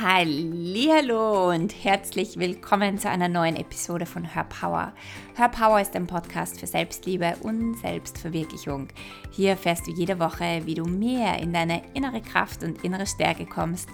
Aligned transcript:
Hallo 0.00 1.50
und 1.50 1.74
herzlich 1.82 2.38
willkommen 2.38 2.98
zu 2.98 3.10
einer 3.10 3.26
neuen 3.26 3.56
Episode 3.56 4.06
von 4.06 4.32
Hör 4.32 4.44
Power. 4.44 4.92
Hör 5.34 5.48
Power 5.48 5.80
ist 5.80 5.96
ein 5.96 6.06
Podcast 6.06 6.60
für 6.60 6.68
Selbstliebe 6.68 7.34
und 7.40 7.76
Selbstverwirklichung. 7.78 8.86
Hier 9.32 9.50
erfährst 9.50 9.88
du 9.88 9.90
jede 9.90 10.20
Woche, 10.20 10.62
wie 10.66 10.76
du 10.76 10.84
mehr 10.84 11.40
in 11.40 11.52
deine 11.52 11.82
innere 11.94 12.20
Kraft 12.20 12.62
und 12.62 12.84
innere 12.84 13.08
Stärke 13.08 13.44
kommst 13.44 13.88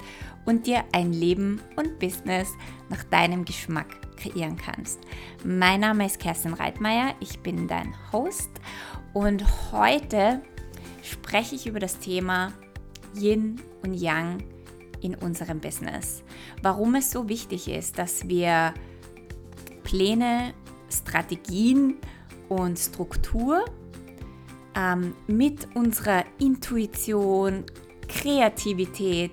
und 0.45 0.67
dir 0.67 0.85
ein 0.93 1.15
Leben 1.15 1.63
und 1.77 1.99
Business 1.99 2.51
nach 2.91 3.03
deinem 3.05 3.47
Geschmack 3.47 3.87
kreieren 4.19 4.59
kannst. 4.59 5.01
Mein 5.43 5.81
Name 5.81 6.05
ist 6.05 6.21
Kerstin 6.21 6.53
Reitmeier, 6.53 7.15
ich 7.21 7.39
bin 7.41 7.67
dein 7.67 7.95
Host 8.13 8.51
und 9.15 9.43
heute 9.73 10.43
spreche 11.03 11.55
ich 11.55 11.67
über 11.67 11.81
das 11.81 11.99
Thema 11.99 12.53
Yin 13.15 13.59
und 13.83 13.95
Yang 13.95 14.45
in 15.05 15.15
unserem 15.15 15.61
Business. 15.61 16.23
Warum 16.63 16.95
es 16.95 17.11
so 17.11 17.29
wichtig 17.29 17.69
ist, 17.69 17.99
dass 17.99 18.27
wir 18.27 18.73
Pläne, 19.85 20.55
Strategien 20.91 21.99
und 22.49 22.79
Struktur 22.79 23.65
ähm, 24.75 25.15
mit 25.27 25.69
unserer 25.77 26.25
Intuition, 26.39 27.65
Kreativität 28.09 29.33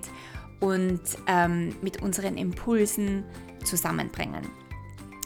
und 0.60 1.00
ähm, 1.26 1.74
mit 1.80 2.02
unseren 2.02 2.36
Impulsen 2.36 3.24
zusammenbringen 3.64 4.61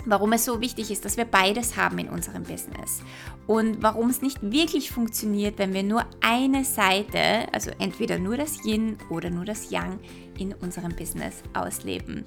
warum 0.07 0.33
es 0.33 0.45
so 0.45 0.61
wichtig 0.61 0.91
ist, 0.91 1.05
dass 1.05 1.17
wir 1.17 1.25
beides 1.25 1.77
haben 1.77 1.99
in 1.99 2.09
unserem 2.09 2.45
Business 2.45 3.03
und 3.47 3.83
warum 3.83 4.09
es 4.09 4.23
nicht 4.23 4.39
wirklich 4.41 4.91
funktioniert, 4.91 5.59
wenn 5.59 5.75
wir 5.75 5.83
nur 5.83 6.05
eine 6.21 6.65
Seite, 6.65 7.53
also 7.53 7.71
entweder 7.79 8.19
nur 8.19 8.37
das 8.37 8.65
Yin 8.65 8.97
oder 9.11 9.31
nur 9.31 9.45
das 9.45 9.71
Yang 9.71 9.99
in 10.39 10.55
unserem 10.55 10.95
Business 10.95 11.43
ausleben. 11.55 12.25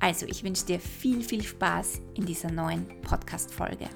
Also 0.00 0.26
ich 0.26 0.42
wünsche 0.42 0.66
dir 0.66 0.80
viel, 0.80 1.22
viel 1.22 1.42
Spaß 1.42 2.00
in 2.14 2.26
dieser 2.26 2.50
neuen 2.50 2.86
Podcast-Folge. 3.02 3.88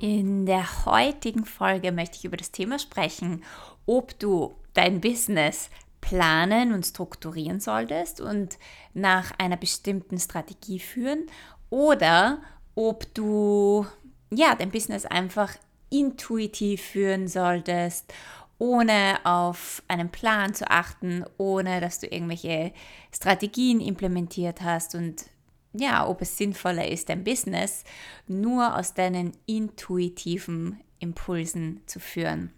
In 0.00 0.44
der 0.44 0.84
heutigen 0.84 1.46
Folge 1.46 1.90
möchte 1.90 2.16
ich 2.18 2.24
über 2.26 2.36
das 2.36 2.50
Thema 2.50 2.78
sprechen, 2.78 3.42
ob 3.86 4.18
du 4.18 4.54
dein 4.74 5.00
Business 5.00 5.70
planen 6.06 6.72
und 6.72 6.86
strukturieren 6.86 7.58
solltest 7.58 8.20
und 8.20 8.60
nach 8.94 9.32
einer 9.38 9.56
bestimmten 9.56 10.20
Strategie 10.20 10.78
führen 10.78 11.26
oder 11.68 12.38
ob 12.76 13.12
du 13.12 13.84
ja 14.30 14.54
dein 14.54 14.70
Business 14.70 15.04
einfach 15.04 15.56
intuitiv 15.90 16.80
führen 16.80 17.26
solltest, 17.26 18.14
ohne 18.58 19.18
auf 19.24 19.82
einen 19.88 20.10
Plan 20.10 20.54
zu 20.54 20.70
achten, 20.70 21.24
ohne 21.38 21.80
dass 21.80 21.98
du 21.98 22.06
irgendwelche 22.06 22.72
Strategien 23.12 23.80
implementiert 23.80 24.62
hast 24.62 24.94
und 24.94 25.24
ja, 25.72 26.06
ob 26.06 26.22
es 26.22 26.38
sinnvoller 26.38 26.86
ist, 26.86 27.08
dein 27.08 27.24
Business 27.24 27.82
nur 28.28 28.76
aus 28.76 28.94
deinen 28.94 29.32
intuitiven 29.46 30.80
Impulsen 31.00 31.80
zu 31.86 31.98
führen. 31.98 32.52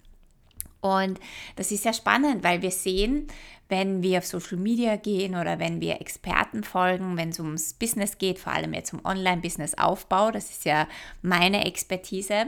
Und 0.81 1.19
das 1.57 1.73
ist 1.73 1.83
sehr 1.83 1.93
spannend, 1.93 2.45
weil 2.45 2.63
wir 2.63 2.71
sehen, 2.71 3.27
wenn 3.69 4.03
wir 4.03 4.19
auf 4.19 4.27
Social 4.27 4.57
Media 4.57 4.97
gehen 4.97 5.35
oder 5.35 5.59
wenn 5.59 5.81
wir 5.81 6.01
Experten 6.01 6.65
folgen, 6.65 7.17
wenn 7.17 7.31
es 7.31 7.39
ums 7.39 7.75
Business 7.75 8.17
geht, 8.17 8.39
vor 8.39 8.53
allem 8.53 8.73
jetzt 8.73 8.95
um 8.95 9.05
Online-Business-Aufbau, 9.05 10.31
das 10.31 10.51
ist 10.51 10.65
ja 10.65 10.89
meine 11.21 11.67
Expertise, 11.67 12.47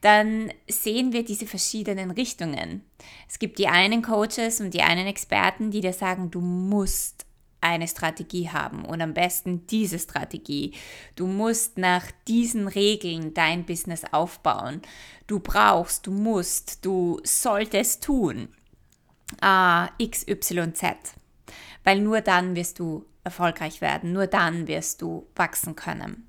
dann 0.00 0.52
sehen 0.68 1.12
wir 1.12 1.24
diese 1.24 1.46
verschiedenen 1.46 2.10
Richtungen. 2.12 2.84
Es 3.28 3.38
gibt 3.38 3.58
die 3.58 3.68
einen 3.68 4.02
Coaches 4.02 4.60
und 4.60 4.74
die 4.74 4.82
einen 4.82 5.06
Experten, 5.06 5.70
die 5.70 5.80
dir 5.80 5.92
sagen, 5.92 6.30
du 6.30 6.40
musst 6.40 7.26
eine 7.64 7.88
Strategie 7.88 8.50
haben 8.50 8.84
und 8.84 9.00
am 9.00 9.14
besten 9.14 9.66
diese 9.66 9.98
Strategie. 9.98 10.74
Du 11.16 11.26
musst 11.26 11.78
nach 11.78 12.04
diesen 12.28 12.68
Regeln 12.68 13.32
dein 13.32 13.64
Business 13.64 14.04
aufbauen. 14.12 14.82
Du 15.26 15.40
brauchst, 15.40 16.06
du 16.06 16.12
musst, 16.12 16.84
du 16.84 17.20
solltest 17.24 18.04
tun. 18.04 18.48
A, 19.40 19.88
X, 19.96 20.28
Y, 20.28 20.74
Z. 20.74 20.96
Weil 21.84 22.00
nur 22.00 22.20
dann 22.20 22.54
wirst 22.54 22.78
du 22.78 23.06
erfolgreich 23.24 23.80
werden, 23.80 24.12
nur 24.12 24.26
dann 24.26 24.68
wirst 24.68 25.00
du 25.00 25.26
wachsen 25.34 25.74
können. 25.74 26.28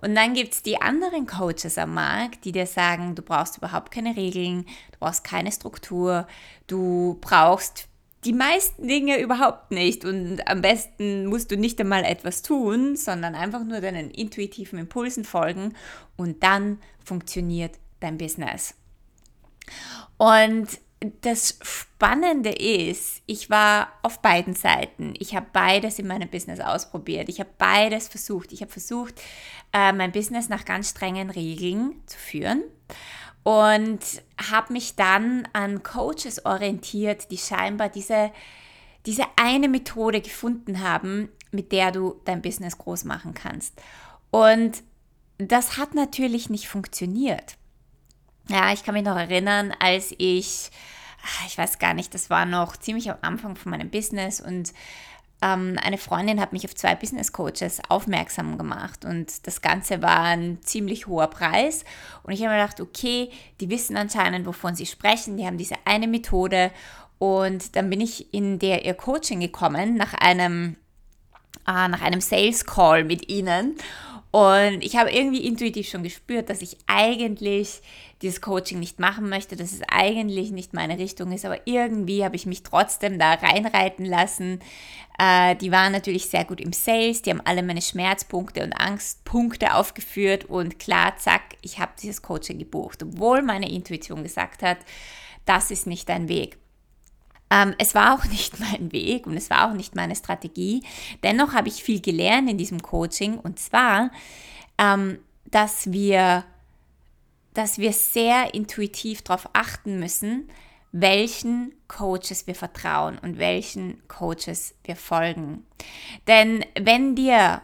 Und 0.00 0.14
dann 0.14 0.34
gibt 0.34 0.54
es 0.54 0.62
die 0.62 0.80
anderen 0.80 1.26
Coaches 1.26 1.78
am 1.78 1.94
Markt, 1.94 2.44
die 2.44 2.52
dir 2.52 2.66
sagen, 2.66 3.14
du 3.14 3.22
brauchst 3.22 3.58
überhaupt 3.58 3.92
keine 3.92 4.16
Regeln, 4.16 4.64
du 4.92 4.98
brauchst 4.98 5.24
keine 5.24 5.52
Struktur, 5.52 6.26
du 6.66 7.18
brauchst 7.20 7.88
die 8.24 8.32
meisten 8.32 8.88
Dinge 8.88 9.20
überhaupt 9.20 9.70
nicht. 9.70 10.04
Und 10.04 10.46
am 10.48 10.62
besten 10.62 11.26
musst 11.26 11.50
du 11.50 11.56
nicht 11.56 11.80
einmal 11.80 12.04
etwas 12.04 12.42
tun, 12.42 12.96
sondern 12.96 13.34
einfach 13.34 13.64
nur 13.64 13.80
deinen 13.80 14.10
intuitiven 14.10 14.78
Impulsen 14.78 15.24
folgen 15.24 15.74
und 16.16 16.42
dann 16.42 16.78
funktioniert 17.04 17.78
dein 18.00 18.18
Business. 18.18 18.74
Und 20.16 20.68
das 21.20 21.58
Spannende 21.62 22.50
ist, 22.50 23.22
ich 23.26 23.50
war 23.50 23.88
auf 24.02 24.22
beiden 24.22 24.54
Seiten. 24.54 25.14
Ich 25.18 25.34
habe 25.34 25.46
beides 25.52 25.98
in 25.98 26.06
meinem 26.06 26.28
Business 26.30 26.60
ausprobiert. 26.60 27.28
Ich 27.28 27.40
habe 27.40 27.50
beides 27.58 28.08
versucht. 28.08 28.52
Ich 28.52 28.62
habe 28.62 28.72
versucht, 28.72 29.20
äh, 29.72 29.92
mein 29.92 30.12
Business 30.12 30.48
nach 30.48 30.64
ganz 30.64 30.90
strengen 30.90 31.28
Regeln 31.28 32.02
zu 32.06 32.16
führen 32.16 32.62
und 33.44 34.00
habe 34.50 34.72
mich 34.72 34.96
dann 34.96 35.46
an 35.52 35.82
Coaches 35.82 36.44
orientiert, 36.44 37.30
die 37.30 37.38
scheinbar 37.38 37.90
diese, 37.90 38.32
diese 39.06 39.24
eine 39.36 39.68
Methode 39.68 40.20
gefunden 40.20 40.80
haben, 40.80 41.28
mit 41.52 41.70
der 41.70 41.92
du 41.92 42.20
dein 42.24 42.42
Business 42.42 42.78
groß 42.78 43.04
machen 43.04 43.34
kannst. 43.34 43.80
Und 44.30 44.82
das 45.38 45.76
hat 45.76 45.94
natürlich 45.94 46.50
nicht 46.50 46.68
funktioniert. 46.68 47.56
Ja, 48.48 48.72
ich 48.72 48.82
kann 48.82 48.94
mich 48.94 49.04
noch 49.04 49.16
erinnern, 49.16 49.72
als 49.78 50.14
ich, 50.18 50.70
ah, 51.22 51.46
ich 51.46 51.56
weiß 51.56 51.78
gar 51.78 51.94
nicht, 51.94 52.14
das 52.14 52.30
war 52.30 52.46
noch 52.46 52.76
ziemlich 52.76 53.10
am 53.10 53.18
Anfang 53.20 53.56
von 53.56 53.70
meinem 53.70 53.90
Business 53.90 54.40
und 54.40 54.72
ähm, 55.44 55.78
eine 55.82 55.98
Freundin 55.98 56.40
hat 56.40 56.54
mich 56.54 56.64
auf 56.64 56.74
zwei 56.74 56.94
Business 56.94 57.32
Coaches 57.32 57.82
aufmerksam 57.90 58.56
gemacht 58.56 59.04
und 59.04 59.46
das 59.46 59.60
Ganze 59.60 60.00
war 60.00 60.20
ein 60.20 60.58
ziemlich 60.62 61.06
hoher 61.06 61.26
Preis. 61.26 61.84
Und 62.22 62.32
ich 62.32 62.40
habe 62.40 62.54
mir 62.54 62.62
gedacht, 62.62 62.80
okay, 62.80 63.30
die 63.60 63.68
wissen 63.68 63.96
anscheinend, 63.98 64.46
wovon 64.46 64.74
sie 64.74 64.86
sprechen, 64.86 65.36
die 65.36 65.46
haben 65.46 65.58
diese 65.58 65.74
eine 65.84 66.08
Methode. 66.08 66.70
Und 67.18 67.76
dann 67.76 67.90
bin 67.90 68.00
ich 68.00 68.32
in 68.32 68.58
der 68.58 68.86
ihr 68.86 68.94
Coaching 68.94 69.40
gekommen 69.40 69.96
nach 69.96 70.14
einem, 70.14 70.76
äh, 71.68 71.88
nach 71.88 72.00
einem 72.00 72.22
Sales 72.22 72.64
Call 72.64 73.04
mit 73.04 73.28
ihnen. 73.28 73.76
Und 74.34 74.82
ich 74.82 74.96
habe 74.96 75.12
irgendwie 75.12 75.46
intuitiv 75.46 75.88
schon 75.88 76.02
gespürt, 76.02 76.50
dass 76.50 76.60
ich 76.60 76.76
eigentlich 76.88 77.82
dieses 78.20 78.40
Coaching 78.40 78.80
nicht 78.80 78.98
machen 78.98 79.28
möchte, 79.28 79.54
dass 79.54 79.70
es 79.70 79.82
eigentlich 79.86 80.50
nicht 80.50 80.74
meine 80.74 80.98
Richtung 80.98 81.30
ist, 81.30 81.44
aber 81.44 81.68
irgendwie 81.68 82.24
habe 82.24 82.34
ich 82.34 82.44
mich 82.44 82.64
trotzdem 82.64 83.20
da 83.20 83.34
reinreiten 83.34 84.04
lassen. 84.04 84.58
Äh, 85.20 85.54
die 85.54 85.70
waren 85.70 85.92
natürlich 85.92 86.26
sehr 86.30 86.44
gut 86.44 86.60
im 86.60 86.72
Sales, 86.72 87.22
die 87.22 87.30
haben 87.30 87.42
alle 87.44 87.62
meine 87.62 87.80
Schmerzpunkte 87.80 88.64
und 88.64 88.72
Angstpunkte 88.72 89.72
aufgeführt 89.72 90.46
und 90.46 90.80
klar, 90.80 91.16
zack, 91.16 91.54
ich 91.62 91.78
habe 91.78 91.92
dieses 92.02 92.20
Coaching 92.20 92.58
gebucht, 92.58 93.04
obwohl 93.04 93.40
meine 93.40 93.70
Intuition 93.70 94.24
gesagt 94.24 94.64
hat, 94.64 94.78
das 95.44 95.70
ist 95.70 95.86
nicht 95.86 96.08
dein 96.08 96.28
Weg. 96.28 96.58
Ähm, 97.50 97.74
es 97.78 97.94
war 97.94 98.14
auch 98.14 98.24
nicht 98.30 98.58
mein 98.60 98.92
Weg 98.92 99.26
und 99.26 99.36
es 99.36 99.50
war 99.50 99.68
auch 99.68 99.74
nicht 99.74 99.94
meine 99.94 100.16
Strategie. 100.16 100.82
Dennoch 101.22 101.52
habe 101.52 101.68
ich 101.68 101.82
viel 101.82 102.00
gelernt 102.00 102.50
in 102.50 102.58
diesem 102.58 102.82
Coaching 102.82 103.38
und 103.38 103.58
zwar, 103.58 104.10
ähm, 104.78 105.18
dass 105.46 105.92
wir 105.92 106.44
dass 107.54 107.78
wir 107.78 107.92
sehr 107.92 108.52
intuitiv 108.52 109.22
darauf 109.22 109.48
achten 109.52 110.00
müssen, 110.00 110.50
welchen 110.90 111.72
Coaches 111.88 112.46
wir 112.46 112.54
vertrauen 112.54 113.18
und 113.18 113.38
welchen 113.38 114.06
Coaches 114.08 114.74
wir 114.84 114.96
folgen. 114.96 115.64
Denn 116.26 116.64
wenn 116.80 117.14
dir 117.14 117.62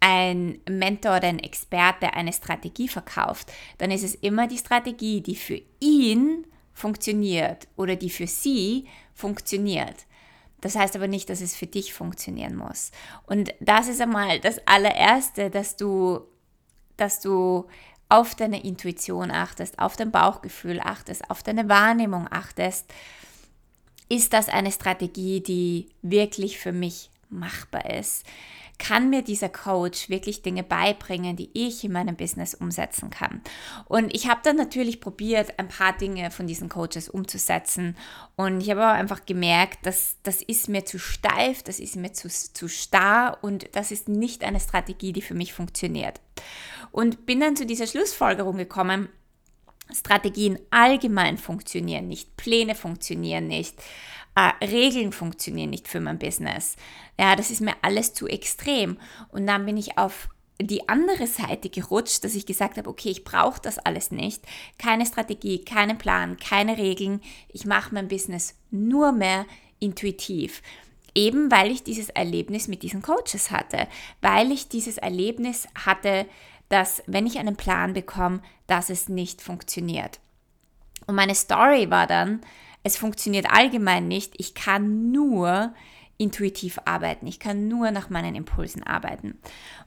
ein 0.00 0.58
Mentor 0.68 1.16
oder 1.16 1.28
ein 1.28 1.38
Experte 1.38 2.12
eine 2.14 2.32
Strategie 2.32 2.88
verkauft, 2.88 3.52
dann 3.78 3.90
ist 3.90 4.04
es 4.04 4.14
immer 4.14 4.46
die 4.46 4.58
Strategie, 4.58 5.20
die 5.20 5.36
für 5.36 5.60
ihn 5.80 6.46
funktioniert 6.74 7.66
oder 7.76 7.96
die 7.96 8.10
für 8.10 8.26
sie 8.26 8.86
funktioniert. 9.16 10.06
Das 10.60 10.76
heißt 10.76 10.94
aber 10.94 11.08
nicht, 11.08 11.28
dass 11.28 11.40
es 11.40 11.56
für 11.56 11.66
dich 11.66 11.92
funktionieren 11.92 12.54
muss. 12.54 12.90
Und 13.26 13.52
das 13.60 13.88
ist 13.88 14.00
einmal 14.00 14.40
das 14.40 14.60
allererste, 14.66 15.50
dass 15.50 15.76
du, 15.76 16.20
dass 16.96 17.20
du 17.20 17.66
auf 18.08 18.34
deine 18.34 18.62
Intuition 18.62 19.30
achtest, 19.30 19.78
auf 19.78 19.96
dein 19.96 20.12
Bauchgefühl 20.12 20.80
achtest, 20.80 21.28
auf 21.30 21.42
deine 21.42 21.68
Wahrnehmung 21.68 22.28
achtest. 22.30 22.86
Ist 24.08 24.32
das 24.32 24.48
eine 24.48 24.70
Strategie, 24.70 25.42
die 25.42 25.88
wirklich 26.02 26.58
für 26.58 26.72
mich 26.72 27.10
machbar 27.28 27.90
ist? 27.90 28.24
Kann 28.78 29.10
mir 29.10 29.22
dieser 29.22 29.48
Coach 29.48 30.08
wirklich 30.10 30.42
Dinge 30.42 30.62
beibringen, 30.62 31.36
die 31.36 31.50
ich 31.54 31.82
in 31.84 31.92
meinem 31.92 32.16
Business 32.16 32.54
umsetzen 32.54 33.10
kann. 33.10 33.40
Und 33.86 34.14
ich 34.14 34.28
habe 34.28 34.40
dann 34.42 34.56
natürlich 34.56 35.00
probiert, 35.00 35.58
ein 35.58 35.68
paar 35.68 35.96
Dinge 35.96 36.30
von 36.30 36.46
diesen 36.46 36.68
Coaches 36.68 37.08
umzusetzen. 37.08 37.96
Und 38.36 38.60
ich 38.60 38.70
habe 38.70 38.82
aber 38.82 38.92
einfach 38.92 39.24
gemerkt, 39.24 39.86
dass 39.86 40.16
das 40.22 40.42
ist 40.42 40.68
mir 40.68 40.84
zu 40.84 40.98
steif, 40.98 41.62
das 41.62 41.80
ist 41.80 41.96
mir 41.96 42.12
zu, 42.12 42.28
zu 42.28 42.68
starr 42.68 43.38
und 43.42 43.68
das 43.72 43.90
ist 43.90 44.08
nicht 44.08 44.44
eine 44.44 44.60
Strategie, 44.60 45.12
die 45.12 45.22
für 45.22 45.34
mich 45.34 45.52
funktioniert. 45.52 46.20
Und 46.92 47.26
bin 47.26 47.40
dann 47.40 47.56
zu 47.56 47.66
dieser 47.66 47.86
Schlussfolgerung 47.86 48.56
gekommen, 48.56 49.08
Strategien 49.92 50.58
allgemein 50.70 51.38
funktionieren 51.38 52.08
nicht, 52.08 52.36
Pläne 52.36 52.74
funktionieren 52.74 53.46
nicht, 53.46 53.80
äh, 54.36 54.64
Regeln 54.64 55.12
funktionieren 55.12 55.70
nicht 55.70 55.88
für 55.88 56.00
mein 56.00 56.18
Business. 56.18 56.76
Ja, 57.18 57.34
das 57.34 57.50
ist 57.50 57.60
mir 57.60 57.74
alles 57.82 58.12
zu 58.12 58.28
extrem. 58.28 58.98
Und 59.30 59.46
dann 59.46 59.66
bin 59.66 59.76
ich 59.76 59.98
auf 59.98 60.28
die 60.60 60.88
andere 60.88 61.26
Seite 61.26 61.68
gerutscht, 61.68 62.22
dass 62.22 62.34
ich 62.34 62.46
gesagt 62.46 62.76
habe, 62.78 62.88
okay, 62.88 63.10
ich 63.10 63.24
brauche 63.24 63.60
das 63.60 63.78
alles 63.78 64.10
nicht. 64.10 64.42
Keine 64.78 65.04
Strategie, 65.06 65.64
keinen 65.64 65.98
Plan, 65.98 66.36
keine 66.36 66.78
Regeln. 66.78 67.20
Ich 67.48 67.66
mache 67.66 67.94
mein 67.94 68.08
Business 68.08 68.54
nur 68.70 69.12
mehr 69.12 69.46
intuitiv. 69.80 70.62
Eben 71.14 71.50
weil 71.50 71.70
ich 71.70 71.82
dieses 71.82 72.10
Erlebnis 72.10 72.68
mit 72.68 72.82
diesen 72.82 73.00
Coaches 73.00 73.50
hatte, 73.50 73.88
weil 74.20 74.52
ich 74.52 74.68
dieses 74.68 74.98
Erlebnis 74.98 75.66
hatte, 75.74 76.26
dass 76.68 77.02
wenn 77.06 77.26
ich 77.26 77.38
einen 77.38 77.56
Plan 77.56 77.94
bekomme, 77.94 78.42
dass 78.66 78.90
es 78.90 79.08
nicht 79.08 79.40
funktioniert. 79.40 80.20
Und 81.06 81.14
meine 81.14 81.34
Story 81.34 81.90
war 81.90 82.06
dann, 82.06 82.42
es 82.86 82.96
funktioniert 82.96 83.50
allgemein 83.50 84.06
nicht, 84.06 84.34
ich 84.38 84.54
kann 84.54 85.10
nur 85.10 85.74
intuitiv 86.18 86.78
arbeiten, 86.84 87.26
ich 87.26 87.40
kann 87.40 87.66
nur 87.66 87.90
nach 87.90 88.10
meinen 88.10 88.36
Impulsen 88.36 88.84
arbeiten. 88.84 89.36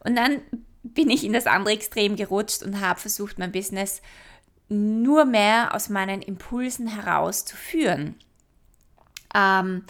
Und 0.04 0.18
dann 0.18 0.42
bin 0.84 1.10
ich 1.10 1.24
in 1.24 1.31
das 1.31 1.48
andere 1.48 1.74
Extrem 1.74 2.18
gerutscht 2.18 2.62
und 2.62 2.81
habe 2.81 3.00
versucht, 3.00 3.40
mein 3.40 3.54
Business 3.54 4.01
nur 4.68 5.24
mehr 5.24 5.74
aus 5.74 5.88
meinen 5.88 6.22
Impulsen 6.22 6.88
heraus 6.88 7.46
zu 7.46 7.56
führen. 7.56 8.16
Ähm, 9.34 9.86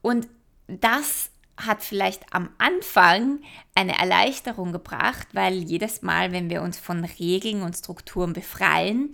und 0.00 0.26
das 0.68 1.30
hat 1.58 1.82
vielleicht 1.82 2.32
am 2.32 2.48
Anfang 2.56 3.40
eine 3.74 3.98
Erleichterung 3.98 4.72
gebracht, 4.72 5.28
weil 5.32 5.52
jedes 5.52 6.00
Mal, 6.00 6.32
wenn 6.32 6.48
wir 6.48 6.62
uns 6.62 6.78
von 6.78 7.04
Regeln 7.04 7.60
und 7.60 7.76
Strukturen 7.76 8.32
befreien, 8.32 9.12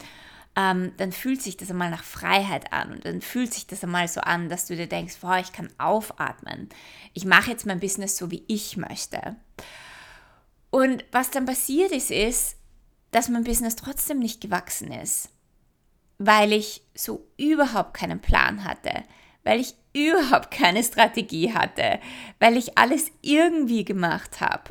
ähm, 0.57 0.93
dann 0.97 1.13
fühlt 1.13 1.43
sich 1.43 1.57
das 1.57 1.71
einmal 1.71 1.91
nach 1.91 2.05
Freiheit 2.05 2.73
an 2.73 2.93
und 2.93 3.05
dann 3.05 3.21
fühlt 3.21 3.53
sich 3.53 3.67
das 3.67 3.83
einmal 3.83 4.07
so 4.07 4.21
an, 4.21 4.49
dass 4.49 4.67
du 4.67 4.77
dir 4.77 4.87
denkst, 4.87 5.17
boah, 5.21 5.39
ich 5.39 5.53
kann 5.53 5.69
aufatmen. 5.79 6.69
Ich 7.13 7.25
mache 7.25 7.51
jetzt 7.51 7.67
mein 7.67 7.81
Business 7.81 8.17
so, 8.17 8.31
wie 8.31 8.45
ich 8.47 8.77
möchte. 8.77 9.37
Und 10.71 11.05
was 11.13 11.31
dann 11.31 11.47
passiert 11.47 11.93
ist, 11.93 12.11
ist, 12.11 12.57
dass 13.11 13.29
mein 13.29 13.45
Business 13.45 13.77
trotzdem 13.77 14.19
nicht 14.19 14.41
gewachsen 14.41 14.93
ist, 14.93 15.31
weil 16.19 16.53
ich 16.53 16.83
so 16.95 17.27
überhaupt 17.37 17.95
keinen 17.95 18.21
Plan 18.21 18.65
hatte, 18.65 19.05
weil 19.43 19.61
ich 19.61 19.75
überhaupt 19.93 20.51
keine 20.51 20.83
Strategie 20.83 21.53
hatte, 21.53 22.01
weil 22.41 22.57
ich 22.57 22.77
alles 22.77 23.11
irgendwie 23.23 23.85
gemacht 23.85 24.41
habe. 24.41 24.71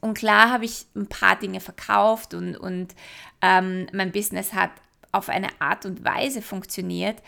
Und 0.00 0.14
klar 0.14 0.50
habe 0.50 0.64
ich 0.64 0.86
ein 0.94 1.06
paar 1.06 1.36
Dinge 1.36 1.60
verkauft 1.60 2.34
und, 2.34 2.56
und 2.56 2.94
ähm, 3.42 3.86
mein 3.92 4.12
Business 4.12 4.52
hat 4.52 4.70
auf 5.12 5.28
eine 5.28 5.48
Art 5.60 5.84
und 5.86 6.04
Weise 6.04 6.40
funktioniert, 6.40 7.22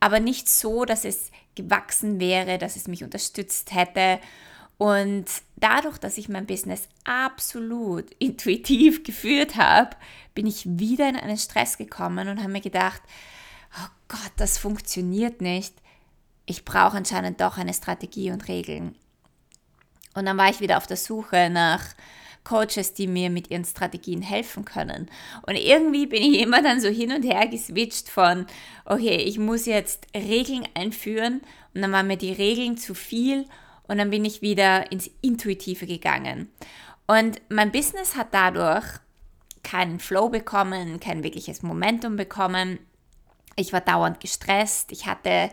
aber 0.00 0.20
nicht 0.20 0.48
so, 0.48 0.84
dass 0.84 1.04
es 1.04 1.30
gewachsen 1.54 2.18
wäre, 2.18 2.58
dass 2.58 2.76
es 2.76 2.88
mich 2.88 3.04
unterstützt 3.04 3.74
hätte. 3.74 4.18
Und 4.78 5.26
dadurch, 5.56 5.98
dass 5.98 6.18
ich 6.18 6.28
mein 6.28 6.46
Business 6.46 6.88
absolut 7.04 8.10
intuitiv 8.18 9.04
geführt 9.04 9.56
habe, 9.56 9.96
bin 10.34 10.46
ich 10.46 10.66
wieder 10.66 11.08
in 11.08 11.16
einen 11.16 11.38
Stress 11.38 11.78
gekommen 11.78 12.28
und 12.28 12.40
habe 12.40 12.52
mir 12.52 12.60
gedacht, 12.60 13.00
oh 13.78 13.88
Gott, 14.08 14.32
das 14.36 14.58
funktioniert 14.58 15.40
nicht 15.40 15.74
ich 16.46 16.64
brauche 16.64 16.96
anscheinend 16.96 17.40
doch 17.40 17.58
eine 17.58 17.74
Strategie 17.74 18.30
und 18.30 18.48
Regeln. 18.48 18.94
Und 20.16 20.26
dann 20.26 20.38
war 20.38 20.50
ich 20.50 20.60
wieder 20.60 20.78
auf 20.78 20.86
der 20.86 20.96
Suche 20.96 21.50
nach 21.50 21.82
Coaches, 22.42 22.94
die 22.94 23.06
mir 23.06 23.28
mit 23.28 23.50
ihren 23.50 23.64
Strategien 23.64 24.22
helfen 24.22 24.64
können. 24.64 25.10
Und 25.46 25.56
irgendwie 25.56 26.06
bin 26.06 26.22
ich 26.22 26.40
immer 26.42 26.62
dann 26.62 26.80
so 26.80 26.88
hin 26.88 27.12
und 27.12 27.22
her 27.22 27.46
geswitcht 27.46 28.08
von, 28.08 28.46
okay, 28.84 29.16
ich 29.16 29.38
muss 29.38 29.66
jetzt 29.66 30.06
Regeln 30.14 30.66
einführen 30.74 31.42
und 31.74 31.82
dann 31.82 31.92
waren 31.92 32.06
mir 32.06 32.16
die 32.16 32.32
Regeln 32.32 32.78
zu 32.78 32.94
viel 32.94 33.44
und 33.88 33.98
dann 33.98 34.10
bin 34.10 34.24
ich 34.24 34.42
wieder 34.42 34.90
ins 34.90 35.10
Intuitive 35.20 35.86
gegangen. 35.86 36.50
Und 37.06 37.40
mein 37.48 37.70
Business 37.70 38.16
hat 38.16 38.28
dadurch 38.32 38.84
keinen 39.62 40.00
Flow 40.00 40.28
bekommen, 40.28 40.98
kein 40.98 41.22
wirkliches 41.22 41.62
Momentum 41.62 42.16
bekommen. 42.16 42.78
Ich 43.56 43.72
war 43.72 43.80
dauernd 43.80 44.20
gestresst, 44.20 44.92
ich 44.92 45.06
hatte 45.06 45.50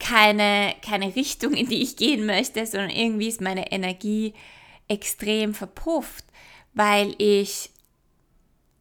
keine, 0.00 0.74
keine 0.84 1.14
Richtung, 1.14 1.52
in 1.52 1.68
die 1.68 1.82
ich 1.82 1.96
gehen 1.96 2.26
möchte, 2.26 2.66
sondern 2.66 2.90
irgendwie 2.90 3.28
ist 3.28 3.40
meine 3.40 3.70
Energie 3.70 4.34
extrem 4.88 5.54
verpufft, 5.54 6.24
weil 6.74 7.14
ich 7.18 7.70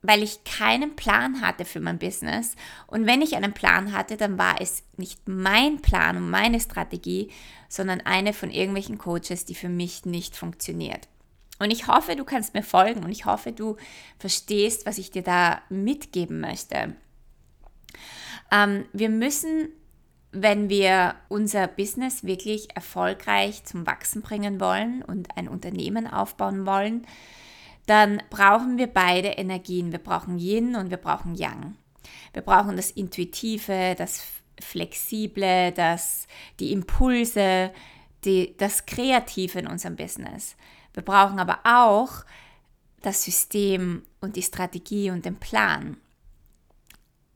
weil 0.01 0.23
ich 0.23 0.45
keinen 0.45 0.95
Plan 0.95 1.41
hatte 1.41 1.65
für 1.65 1.81
mein 1.81 1.99
Business. 1.99 2.55
Und 2.87 3.05
wenn 3.05 3.21
ich 3.21 3.35
einen 3.35 3.53
Plan 3.53 3.91
hatte, 3.91 4.15
dann 4.15 4.37
war 4.37 4.61
es 4.61 4.83
nicht 4.95 5.27
mein 5.27 5.81
Plan 5.81 6.15
und 6.15 6.29
meine 6.29 6.59
Strategie, 6.59 7.31
sondern 7.67 7.99
eine 8.01 8.31
von 8.31 8.49
irgendwelchen 8.49 8.97
Coaches, 8.97 9.43
die 9.43 9.55
für 9.55 9.67
mich 9.67 10.05
nicht 10.05 10.37
funktioniert. 10.37 11.09
Und 11.59 11.71
ich 11.71 11.87
hoffe, 11.87 12.15
du 12.15 12.23
kannst 12.23 12.53
mir 12.53 12.63
folgen 12.63 13.03
und 13.03 13.11
ich 13.11 13.25
hoffe, 13.25 13.51
du 13.51 13.75
verstehst, 14.17 14.85
was 14.85 14.97
ich 14.97 15.11
dir 15.11 15.23
da 15.23 15.61
mitgeben 15.69 16.39
möchte. 16.39 16.95
Ähm, 18.51 18.85
wir 18.93 19.09
müssen 19.09 19.67
wenn 20.31 20.69
wir 20.69 21.15
unser 21.27 21.67
Business 21.67 22.23
wirklich 22.23 22.75
erfolgreich 22.75 23.63
zum 23.63 23.87
Wachsen 23.87 24.21
bringen 24.21 24.59
wollen 24.59 25.01
und 25.01 25.35
ein 25.37 25.47
Unternehmen 25.47 26.07
aufbauen 26.07 26.65
wollen, 26.65 27.05
dann 27.87 28.21
brauchen 28.29 28.77
wir 28.77 28.87
beide 28.87 29.29
Energien. 29.29 29.91
Wir 29.91 29.99
brauchen 29.99 30.37
Yin 30.37 30.75
und 30.75 30.91
wir 30.91 30.97
brauchen 30.97 31.33
Yang. 31.33 31.75
Wir 32.33 32.43
brauchen 32.43 32.75
das 32.75 32.91
Intuitive, 32.91 33.95
das 33.97 34.23
Flexible, 34.61 35.71
das, 35.71 36.27
die 36.59 36.71
Impulse, 36.71 37.71
die, 38.25 38.55
das 38.57 38.85
Kreative 38.85 39.59
in 39.59 39.67
unserem 39.67 39.95
Business. 39.95 40.55
Wir 40.93 41.03
brauchen 41.03 41.39
aber 41.39 41.59
auch 41.63 42.25
das 43.01 43.23
System 43.23 44.03
und 44.21 44.35
die 44.35 44.43
Strategie 44.43 45.09
und 45.09 45.25
den 45.25 45.37
Plan. 45.37 45.97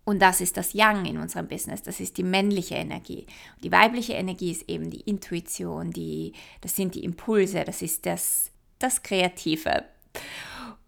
Und 0.06 0.20
das 0.22 0.42
ist 0.42 0.58
das 0.58 0.74
Yang 0.74 1.06
in 1.06 1.18
unserem 1.18 1.48
Business, 1.48 1.82
das 1.82 2.00
ist 2.00 2.18
die 2.18 2.24
männliche 2.24 2.76
Energie. 2.76 3.26
Und 3.56 3.64
die 3.64 3.72
weibliche 3.72 4.14
Energie 4.14 4.52
ist 4.52 4.70
eben 4.70 4.90
die 4.90 5.02
Intuition, 5.02 5.92
die, 5.92 6.34
das 6.62 6.76
sind 6.76 6.96
die 6.96 7.06
Impulse, 7.06 7.64
das 7.64 7.82
ist 7.82 8.06
das, 8.06 8.52
das 8.80 9.02
Kreative. 9.02 9.86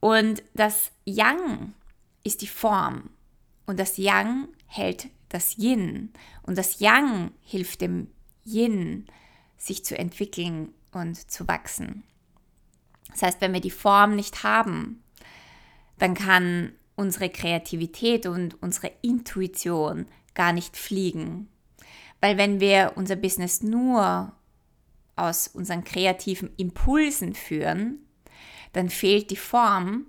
Und 0.01 0.43
das 0.53 0.91
Yang 1.05 1.73
ist 2.23 2.41
die 2.41 2.47
Form. 2.47 3.09
Und 3.65 3.79
das 3.79 3.97
Yang 3.97 4.49
hält 4.67 5.07
das 5.29 5.57
Yin. 5.57 6.11
Und 6.43 6.57
das 6.57 6.79
Yang 6.79 7.31
hilft 7.41 7.81
dem 7.81 8.09
Yin, 8.45 9.05
sich 9.57 9.85
zu 9.85 9.97
entwickeln 9.97 10.73
und 10.91 11.31
zu 11.31 11.47
wachsen. 11.47 12.03
Das 13.09 13.21
heißt, 13.21 13.41
wenn 13.41 13.53
wir 13.53 13.61
die 13.61 13.71
Form 13.71 14.15
nicht 14.15 14.43
haben, 14.43 15.01
dann 15.97 16.13
kann 16.13 16.73
unsere 16.95 17.29
Kreativität 17.29 18.25
und 18.25 18.61
unsere 18.61 18.91
Intuition 19.01 20.07
gar 20.33 20.53
nicht 20.53 20.77
fliegen. 20.77 21.49
Weil 22.21 22.37
wenn 22.37 22.59
wir 22.59 22.93
unser 22.95 23.15
Business 23.15 23.61
nur 23.61 24.31
aus 25.15 25.47
unseren 25.47 25.83
kreativen 25.83 26.49
Impulsen 26.57 27.33
führen, 27.33 27.99
dann 28.73 28.89
fehlt 28.89 29.31
die 29.31 29.37
Form 29.37 30.05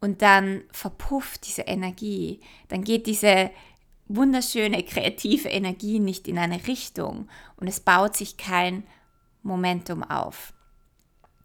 und 0.00 0.22
dann 0.22 0.64
verpufft 0.72 1.46
diese 1.46 1.62
Energie. 1.62 2.40
Dann 2.68 2.82
geht 2.82 3.06
diese 3.06 3.50
wunderschöne 4.08 4.82
kreative 4.82 5.48
Energie 5.48 6.00
nicht 6.00 6.26
in 6.28 6.38
eine 6.38 6.66
Richtung 6.66 7.28
und 7.56 7.68
es 7.68 7.80
baut 7.80 8.16
sich 8.16 8.36
kein 8.36 8.84
Momentum 9.42 10.02
auf. 10.02 10.52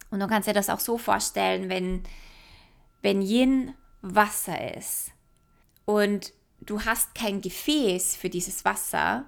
Und 0.10 0.20
du 0.20 0.28
kannst 0.28 0.48
dir 0.48 0.54
das 0.54 0.70
auch 0.70 0.80
so 0.80 0.98
vorstellen, 0.98 1.70
wenn, 1.70 2.04
wenn 3.02 3.22
Yin 3.22 3.74
Wasser 4.16 4.76
ist 4.76 5.12
und 5.86 6.34
du 6.62 6.86
hast 6.86 7.16
kein 7.16 7.42
Gefäß 7.42 8.16
für 8.16 8.30
dieses 8.30 8.66
Wasser, 8.66 9.26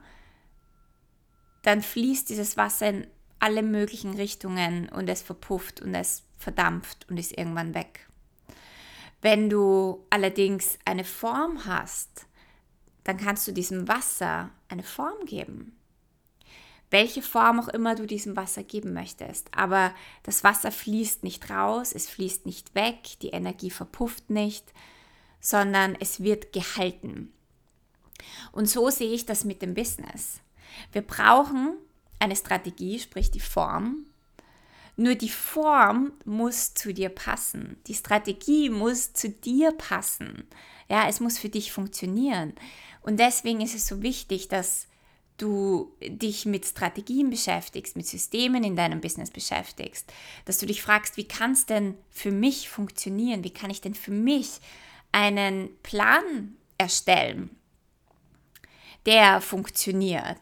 dann 1.62 1.82
fließt 1.82 2.30
dieses 2.30 2.58
Wasser 2.58 2.90
in 2.90 3.08
alle 3.40 3.64
möglichen 3.64 4.16
Richtungen 4.16 4.90
und 4.90 5.08
es 5.10 5.22
verpufft 5.22 5.82
und 5.82 5.96
es 5.96 6.24
verdampft 6.38 7.10
und 7.10 7.18
ist 7.18 7.38
irgendwann 7.38 7.74
weg. 7.74 8.08
Wenn 9.22 9.50
du 9.50 10.06
allerdings 10.10 10.80
eine 10.86 11.04
Form 11.04 11.66
hast, 11.66 12.26
dann 13.04 13.18
kannst 13.18 13.48
du 13.48 13.52
diesem 13.52 13.88
Wasser 13.88 14.50
eine 14.68 14.84
Form 14.84 15.26
geben. 15.26 15.79
Welche 16.92 17.22
Form 17.22 17.60
auch 17.60 17.68
immer 17.68 17.96
du 17.96 18.06
diesem 18.06 18.36
Wasser 18.36 18.64
geben 18.64 18.94
möchtest. 18.94 19.50
Aber 19.56 19.94
das 20.24 20.44
Wasser 20.44 20.72
fließt 20.72 21.24
nicht 21.24 21.50
raus, 21.50 21.94
es 21.94 22.10
fließt 22.10 22.46
nicht 22.46 22.74
weg, 22.76 23.20
die 23.22 23.30
Energie 23.30 23.70
verpufft 23.70 24.30
nicht, 24.30 24.74
sondern 25.40 25.96
es 26.00 26.22
wird 26.22 26.52
gehalten. 26.52 27.32
Und 28.52 28.68
so 28.68 28.90
sehe 28.90 29.14
ich 29.14 29.26
das 29.26 29.46
mit 29.46 29.62
dem 29.62 29.74
Business. 29.74 30.42
Wir 30.92 31.02
brauchen 31.02 31.76
eine 32.20 32.36
Strategie, 32.36 33.00
sprich 33.00 33.32
die 33.32 33.40
Form. 33.40 34.06
Nur 34.98 35.16
die 35.16 35.30
Form 35.30 36.12
muss 36.26 36.74
zu 36.74 36.94
dir 36.94 37.08
passen. 37.08 37.78
Die 37.88 37.94
Strategie 37.94 38.70
muss 38.70 39.14
zu 39.14 39.30
dir 39.30 39.72
passen. 39.72 40.46
Ja, 40.90 41.08
es 41.08 41.22
muss 41.22 41.38
für 41.38 41.48
dich 41.48 41.72
funktionieren. 41.72 42.54
Und 43.02 43.18
deswegen 43.18 43.62
ist 43.62 43.76
es 43.76 43.88
so 43.88 44.02
wichtig, 44.02 44.50
dass 44.50 44.89
du 45.42 45.96
dich 46.02 46.46
mit 46.46 46.66
Strategien 46.66 47.30
beschäftigst, 47.30 47.96
mit 47.96 48.08
Systemen 48.08 48.64
in 48.64 48.76
deinem 48.76 49.02
Business 49.02 49.32
beschäftigst, 49.32 50.12
dass 50.46 50.58
du 50.60 50.66
dich 50.66 50.82
fragst, 50.82 51.18
wie 51.18 51.28
kann 51.28 51.52
es 51.52 51.66
denn 51.66 51.96
für 52.10 52.32
mich 52.32 52.70
funktionieren? 52.70 53.44
Wie 53.44 53.54
kann 53.54 53.70
ich 53.70 53.82
denn 53.82 53.96
für 53.96 54.12
mich 54.12 54.60
einen 55.12 55.70
Plan 55.82 56.56
erstellen, 56.78 57.50
der 59.06 59.42
funktioniert? 59.42 60.42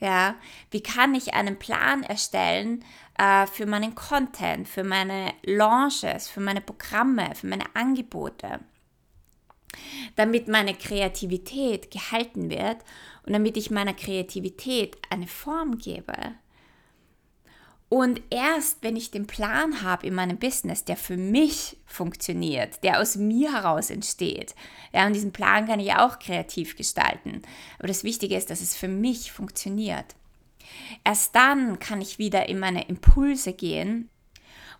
Ja, 0.00 0.34
wie 0.72 0.82
kann 0.82 1.14
ich 1.14 1.34
einen 1.34 1.60
Plan 1.60 2.02
erstellen 2.02 2.84
äh, 3.18 3.46
für 3.46 3.66
meinen 3.66 3.94
Content, 3.94 4.66
für 4.66 4.82
meine 4.82 5.32
Launches, 5.44 6.28
für 6.28 6.40
meine 6.40 6.60
Programme, 6.60 7.34
für 7.36 7.46
meine 7.46 7.66
Angebote? 7.74 8.60
damit 10.16 10.48
meine 10.48 10.74
Kreativität 10.74 11.90
gehalten 11.90 12.50
wird 12.50 12.78
und 13.24 13.32
damit 13.32 13.56
ich 13.56 13.70
meiner 13.70 13.94
Kreativität 13.94 14.96
eine 15.10 15.26
Form 15.26 15.78
gebe. 15.78 16.14
Und 17.88 18.22
erst 18.30 18.78
wenn 18.82 18.96
ich 18.96 19.10
den 19.10 19.26
Plan 19.26 19.82
habe 19.82 20.06
in 20.06 20.14
meinem 20.14 20.38
Business, 20.38 20.84
der 20.84 20.96
für 20.96 21.18
mich 21.18 21.76
funktioniert, 21.84 22.82
der 22.82 23.00
aus 23.00 23.16
mir 23.16 23.52
heraus 23.52 23.90
entsteht, 23.90 24.54
ja, 24.94 25.06
und 25.06 25.12
diesen 25.12 25.32
Plan 25.32 25.66
kann 25.66 25.78
ich 25.78 25.92
auch 25.92 26.18
kreativ 26.18 26.74
gestalten. 26.74 27.42
Aber 27.78 27.88
das 27.88 28.02
Wichtige 28.02 28.34
ist, 28.34 28.48
dass 28.48 28.62
es 28.62 28.74
für 28.74 28.88
mich 28.88 29.30
funktioniert. 29.30 30.14
Erst 31.04 31.36
dann 31.36 31.78
kann 31.80 32.00
ich 32.00 32.18
wieder 32.18 32.48
in 32.48 32.58
meine 32.58 32.88
Impulse 32.88 33.52
gehen 33.52 34.08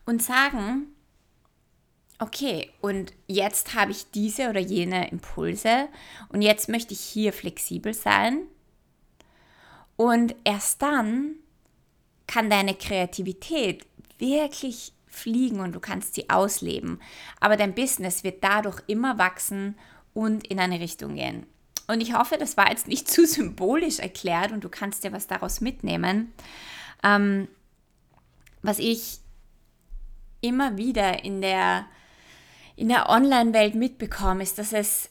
und 0.06 0.22
sagen, 0.22 0.91
okay, 2.22 2.70
und 2.80 3.12
jetzt 3.26 3.74
habe 3.74 3.90
ich 3.90 4.10
diese 4.12 4.48
oder 4.48 4.60
jene 4.60 5.10
Impulse 5.10 5.88
und 6.28 6.40
jetzt 6.40 6.68
möchte 6.68 6.94
ich 6.94 7.00
hier 7.00 7.32
flexibel 7.32 7.92
sein. 7.92 8.42
Und 9.96 10.36
erst 10.44 10.82
dann 10.82 11.34
kann 12.28 12.48
deine 12.48 12.74
Kreativität 12.74 13.84
wirklich 14.18 14.92
fliegen 15.08 15.60
und 15.60 15.72
du 15.72 15.80
kannst 15.80 16.14
sie 16.14 16.30
ausleben. 16.30 17.00
Aber 17.40 17.56
dein 17.56 17.74
Business 17.74 18.22
wird 18.22 18.42
dadurch 18.42 18.80
immer 18.86 19.18
wachsen 19.18 19.76
und 20.14 20.46
in 20.46 20.60
eine 20.60 20.78
Richtung 20.78 21.16
gehen. 21.16 21.44
Und 21.88 22.00
ich 22.00 22.14
hoffe, 22.14 22.38
das 22.38 22.56
war 22.56 22.70
jetzt 22.70 22.86
nicht 22.86 23.08
zu 23.10 23.26
symbolisch 23.26 23.98
erklärt 23.98 24.52
und 24.52 24.62
du 24.62 24.68
kannst 24.68 25.02
dir 25.02 25.12
was 25.12 25.26
daraus 25.26 25.60
mitnehmen. 25.60 26.32
Ähm, 27.02 27.48
was 28.62 28.78
ich 28.78 29.18
immer 30.40 30.76
wieder 30.76 31.24
in 31.24 31.40
der 31.40 31.86
in 32.76 32.88
der 32.88 33.08
Online-Welt 33.08 33.74
mitbekomme, 33.74 34.42
ist, 34.42 34.58
dass 34.58 34.72
es 34.72 35.10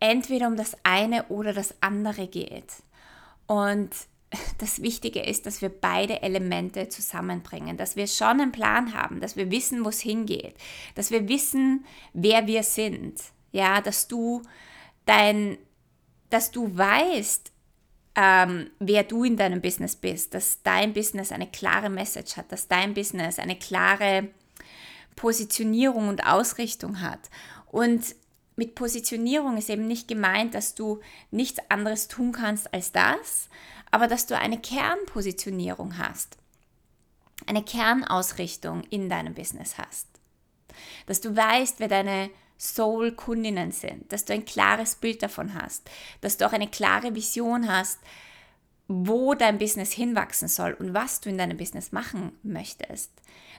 entweder 0.00 0.48
um 0.48 0.56
das 0.56 0.76
eine 0.82 1.24
oder 1.28 1.52
das 1.52 1.74
andere 1.80 2.26
geht. 2.26 2.72
Und 3.46 3.90
das 4.58 4.82
Wichtige 4.82 5.20
ist, 5.20 5.46
dass 5.46 5.62
wir 5.62 5.68
beide 5.68 6.22
Elemente 6.22 6.88
zusammenbringen, 6.88 7.76
dass 7.76 7.96
wir 7.96 8.06
schon 8.06 8.40
einen 8.40 8.52
Plan 8.52 8.94
haben, 8.94 9.20
dass 9.20 9.36
wir 9.36 9.50
wissen, 9.50 9.84
wo 9.84 9.90
es 9.90 10.00
hingeht, 10.00 10.56
dass 10.94 11.10
wir 11.10 11.28
wissen, 11.28 11.84
wer 12.12 12.46
wir 12.46 12.62
sind. 12.62 13.20
Ja, 13.52 13.80
dass 13.80 14.08
du 14.08 14.42
dein, 15.04 15.58
dass 16.30 16.50
du 16.50 16.76
weißt, 16.76 17.52
ähm, 18.14 18.70
wer 18.78 19.04
du 19.04 19.24
in 19.24 19.36
deinem 19.36 19.60
Business 19.60 19.96
bist, 19.96 20.34
dass 20.34 20.62
dein 20.62 20.92
Business 20.92 21.32
eine 21.32 21.46
klare 21.46 21.90
Message 21.90 22.36
hat, 22.36 22.50
dass 22.52 22.68
dein 22.68 22.94
Business 22.94 23.38
eine 23.38 23.56
klare 23.56 24.28
Positionierung 25.16 26.08
und 26.08 26.26
Ausrichtung 26.26 27.00
hat. 27.00 27.30
Und 27.70 28.14
mit 28.56 28.74
Positionierung 28.74 29.56
ist 29.56 29.70
eben 29.70 29.86
nicht 29.86 30.08
gemeint, 30.08 30.54
dass 30.54 30.74
du 30.74 31.00
nichts 31.30 31.60
anderes 31.68 32.08
tun 32.08 32.32
kannst 32.32 32.72
als 32.74 32.92
das, 32.92 33.48
aber 33.90 34.08
dass 34.08 34.26
du 34.26 34.36
eine 34.36 34.58
Kernpositionierung 34.58 35.98
hast, 35.98 36.36
eine 37.46 37.62
Kernausrichtung 37.62 38.82
in 38.90 39.08
deinem 39.08 39.34
Business 39.34 39.78
hast. 39.78 40.06
Dass 41.06 41.20
du 41.20 41.34
weißt, 41.34 41.80
wer 41.80 41.88
deine 41.88 42.30
Soul-Kundinnen 42.58 43.72
sind, 43.72 44.12
dass 44.12 44.24
du 44.24 44.32
ein 44.32 44.44
klares 44.44 44.94
Bild 44.94 45.22
davon 45.22 45.54
hast, 45.54 45.90
dass 46.20 46.36
du 46.36 46.46
auch 46.46 46.52
eine 46.52 46.68
klare 46.68 47.14
Vision 47.14 47.70
hast, 47.70 47.98
wo 48.86 49.34
dein 49.34 49.58
Business 49.58 49.92
hinwachsen 49.92 50.48
soll 50.48 50.74
und 50.74 50.94
was 50.94 51.20
du 51.20 51.30
in 51.30 51.38
deinem 51.38 51.56
Business 51.56 51.92
machen 51.92 52.32
möchtest 52.42 53.10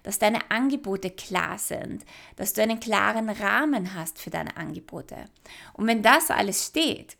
dass 0.04 0.20
deine 0.20 0.52
Angebote 0.52 1.10
klar 1.10 1.58
sind, 1.58 2.06
dass 2.36 2.54
du 2.54 2.62
einen 2.62 2.80
klaren 2.80 3.30
Rahmen 3.30 3.96
hast 3.96 4.20
für 4.20 4.30
deine 4.30 4.56
Angebote. 4.58 5.26
Und 5.74 5.88
wenn 5.88 6.04
das 6.04 6.30
alles 6.30 6.68
steht, 6.68 7.18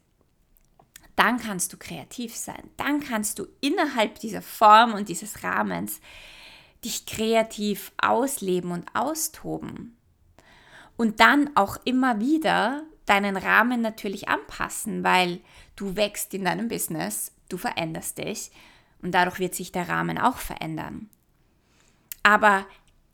dann 1.16 1.40
kannst 1.40 1.72
du 1.74 1.78
kreativ 1.78 2.36
sein. 2.36 2.70
Dann 2.78 3.00
kannst 3.00 3.40
du 3.40 3.48
innerhalb 3.62 4.20
dieser 4.20 4.42
Form 4.42 4.94
und 4.94 5.10
dieses 5.10 5.44
Rahmens 5.44 6.02
dich 6.84 7.06
kreativ 7.06 7.92
ausleben 7.98 8.72
und 8.72 8.94
austoben. 8.94 9.98
Und 10.98 11.20
dann 11.20 11.56
auch 11.56 11.78
immer 11.86 12.20
wieder 12.20 12.84
deinen 13.06 13.38
Rahmen 13.38 13.82
natürlich 13.82 14.28
anpassen, 14.30 15.04
weil 15.04 15.42
du 15.76 15.96
wächst 15.96 16.34
in 16.34 16.46
deinem 16.46 16.68
Business, 16.68 17.32
du 17.50 17.58
veränderst 17.58 18.18
dich 18.18 18.52
und 19.02 19.12
dadurch 19.12 19.40
wird 19.40 19.56
sich 19.56 19.72
der 19.72 19.90
Rahmen 19.90 20.18
auch 20.18 20.38
verändern. 20.38 21.10
Aber 22.24 22.66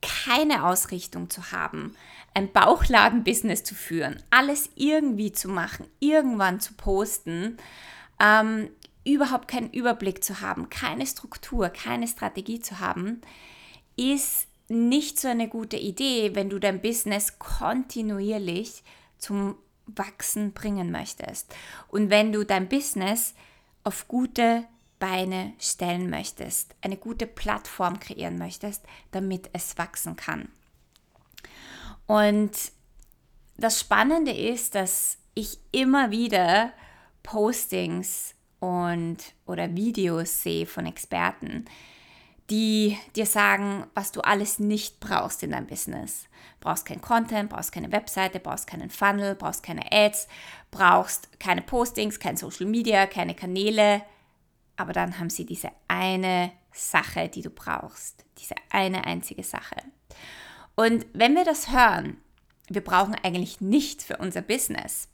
keine 0.02 0.66
Ausrichtung 0.66 1.30
zu 1.30 1.52
haben, 1.52 1.96
ein 2.34 2.52
Bauchladen-Business 2.52 3.64
zu 3.64 3.76
führen, 3.76 4.22
alles 4.30 4.70
irgendwie 4.76 5.32
zu 5.32 5.50
machen, 5.50 5.88
irgendwann 6.00 6.60
zu 6.60 6.74
posten, 6.74 7.58
ähm, 8.20 8.70
überhaupt 9.04 9.48
keinen 9.48 9.72
Überblick 9.72 10.24
zu 10.24 10.42
haben, 10.42 10.70
keine 10.70 11.06
Struktur, 11.06 11.70
keine 11.70 12.08
Strategie 12.08 12.60
zu 12.60 12.80
haben, 12.80 13.22
ist 13.96 14.48
nicht 14.68 15.20
so 15.20 15.28
eine 15.28 15.48
gute 15.48 15.78
Idee, 15.78 16.36
wenn 16.36 16.50
du 16.50 16.60
dein 16.60 16.82
Business 16.82 17.40
kontinuierlich 17.40 18.84
zum 19.18 19.56
Wachsen 19.88 20.54
bringen 20.54 20.92
möchtest. 20.92 21.54
Und 21.88 22.10
wenn 22.10 22.32
du 22.32 22.46
dein 22.46 22.70
Business 22.70 23.34
auf 23.84 24.08
gute 24.08 24.66
Beine 25.00 25.54
stellen 25.60 26.10
möchtest, 26.10 26.76
eine 26.82 26.98
gute 26.98 27.26
Plattform 27.26 28.00
kreieren 28.00 28.38
möchtest, 28.38 28.84
damit 29.12 29.50
es 29.54 29.78
wachsen 29.78 30.16
kann. 30.16 30.50
Und 32.06 32.52
das 33.58 33.80
Spannende 33.80 34.32
ist, 34.32 34.76
dass 34.76 35.18
ich 35.34 35.58
immer 35.72 36.12
wieder 36.12 36.74
Postings 37.24 38.36
und 38.60 39.18
oder 39.46 39.76
Videos 39.76 40.44
sehe 40.44 40.66
von 40.66 40.86
Experten, 40.86 41.66
die 42.50 42.98
dir 43.16 43.26
sagen, 43.26 43.86
was 43.94 44.12
du 44.12 44.22
alles 44.22 44.60
nicht 44.60 45.00
brauchst 45.00 45.44
in 45.44 45.52
deinem 45.52 45.68
Business. 45.68 46.26
Brauchst 46.60 46.86
kein 46.86 47.00
Content, 47.00 47.50
brauchst 47.50 47.72
keine 47.72 47.92
Webseite, 47.92 48.40
brauchst 48.40 48.68
keinen 48.68 48.90
Funnel, 48.90 49.36
brauchst 49.36 49.64
keine 49.64 49.92
Ads, 49.92 50.28
brauchst 50.72 51.40
keine 51.40 51.62
Postings, 51.62 52.20
kein 52.20 52.38
Social 52.38 52.66
Media, 52.66 53.06
keine 53.06 53.36
Kanäle, 53.36 54.02
aber 54.80 54.94
dann 54.94 55.20
haben 55.20 55.30
sie 55.30 55.46
diese 55.46 55.72
eine 55.88 56.52
Sache, 56.72 57.28
die 57.28 57.42
du 57.42 57.50
brauchst, 57.50 58.24
diese 58.38 58.56
eine 58.70 59.06
einzige 59.06 59.44
Sache. 59.44 59.76
Und 60.76 61.06
wenn 61.14 61.36
wir 61.36 61.44
das 61.44 61.72
hören, 61.72 62.18
wir 62.70 62.84
brauchen 62.84 63.16
eigentlich 63.16 63.60
nichts 63.60 64.06
für 64.06 64.18
unser 64.18 64.42
Business, 64.42 65.10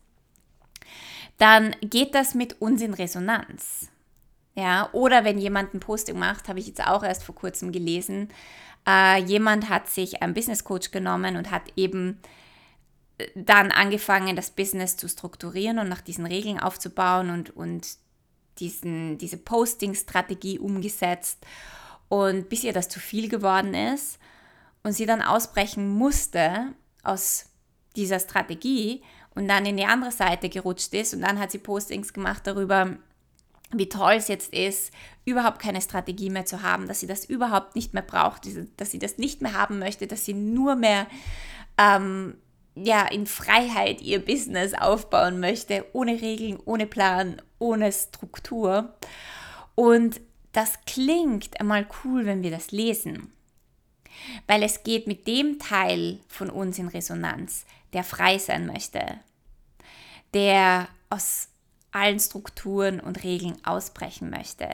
dann 1.37 1.75
geht 1.81 2.13
das 2.13 2.35
mit 2.35 2.61
uns 2.61 2.81
in 2.81 2.93
Resonanz. 2.93 3.89
Ja, 4.53 4.89
oder 4.93 5.25
wenn 5.25 5.37
jemand 5.37 5.73
ein 5.73 5.79
Posting 5.79 6.17
macht, 6.17 6.47
habe 6.47 6.59
ich 6.59 6.67
jetzt 6.67 6.85
auch 6.85 7.03
erst 7.03 7.23
vor 7.23 7.35
kurzem 7.35 7.71
gelesen, 7.71 8.29
äh, 8.87 9.21
jemand 9.23 9.67
hat 9.69 9.89
sich 9.89 10.21
einen 10.21 10.35
Business 10.35 10.63
Coach 10.63 10.91
genommen 10.91 11.37
und 11.37 11.49
hat 11.49 11.63
eben 11.75 12.21
äh, 13.17 13.27
dann 13.35 13.71
angefangen, 13.71 14.35
das 14.35 14.51
Business 14.51 14.95
zu 14.95 15.09
strukturieren 15.09 15.79
und 15.79 15.89
nach 15.89 16.01
diesen 16.01 16.25
Regeln 16.25 16.59
aufzubauen 16.59 17.31
und, 17.31 17.49
und 17.49 17.97
diesen, 18.59 19.17
diese 19.17 19.37
Posting-Strategie 19.37 20.59
umgesetzt 20.59 21.45
und 22.09 22.49
bis 22.49 22.63
ihr 22.63 22.73
das 22.73 22.89
zu 22.89 22.99
viel 22.99 23.29
geworden 23.29 23.73
ist 23.73 24.19
und 24.83 24.93
sie 24.93 25.05
dann 25.05 25.21
ausbrechen 25.21 25.89
musste 25.89 26.73
aus 27.03 27.45
dieser 27.95 28.19
Strategie 28.19 29.01
und 29.33 29.47
dann 29.47 29.65
in 29.65 29.77
die 29.77 29.85
andere 29.85 30.11
Seite 30.11 30.49
gerutscht 30.49 30.93
ist 30.93 31.13
und 31.13 31.21
dann 31.21 31.39
hat 31.39 31.51
sie 31.51 31.57
Postings 31.57 32.13
gemacht 32.13 32.45
darüber, 32.45 32.97
wie 33.71 33.89
toll 33.89 34.13
es 34.13 34.27
jetzt 34.27 34.53
ist, 34.53 34.91
überhaupt 35.25 35.59
keine 35.59 35.81
Strategie 35.81 36.29
mehr 36.29 36.45
zu 36.45 36.61
haben, 36.61 36.87
dass 36.87 36.99
sie 36.99 37.07
das 37.07 37.25
überhaupt 37.25 37.75
nicht 37.75 37.93
mehr 37.93 38.03
braucht, 38.03 38.47
dass 38.77 38.91
sie 38.91 38.99
das 38.99 39.17
nicht 39.17 39.41
mehr 39.41 39.53
haben 39.53 39.79
möchte, 39.79 40.07
dass 40.07 40.25
sie 40.25 40.33
nur 40.33 40.75
mehr 40.75 41.07
ähm, 41.77 42.37
ja, 42.75 43.07
in 43.07 43.25
Freiheit 43.25 44.01
ihr 44.01 44.23
Business 44.23 44.73
aufbauen 44.73 45.39
möchte, 45.39 45.85
ohne 45.93 46.21
Regeln, 46.21 46.59
ohne 46.65 46.85
Plan, 46.85 47.41
ohne 47.57 47.91
Struktur. 47.91 48.93
Und 49.75 50.19
das 50.51 50.79
klingt 50.85 51.59
einmal 51.59 51.87
cool, 52.03 52.25
wenn 52.25 52.43
wir 52.43 52.51
das 52.51 52.71
lesen, 52.71 53.31
weil 54.47 54.63
es 54.63 54.83
geht 54.83 55.07
mit 55.07 55.27
dem 55.27 55.59
Teil 55.59 56.19
von 56.27 56.49
uns 56.49 56.77
in 56.77 56.87
Resonanz, 56.87 57.65
der 57.93 58.03
frei 58.03 58.37
sein 58.37 58.65
möchte, 58.65 59.03
der 60.33 60.87
aus 61.09 61.49
allen 61.91 62.19
Strukturen 62.19 62.99
und 62.99 63.23
Regeln 63.23 63.57
ausbrechen 63.65 64.29
möchte. 64.29 64.69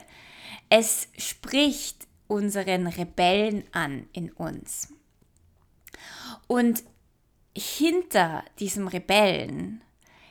Es 0.69 1.07
spricht 1.17 2.07
unseren 2.27 2.87
Rebellen 2.87 3.63
an 3.71 4.07
in 4.13 4.31
uns. 4.31 4.93
Und 6.47 6.83
hinter 7.55 8.43
diesem 8.59 8.87
Rebellen, 8.87 9.83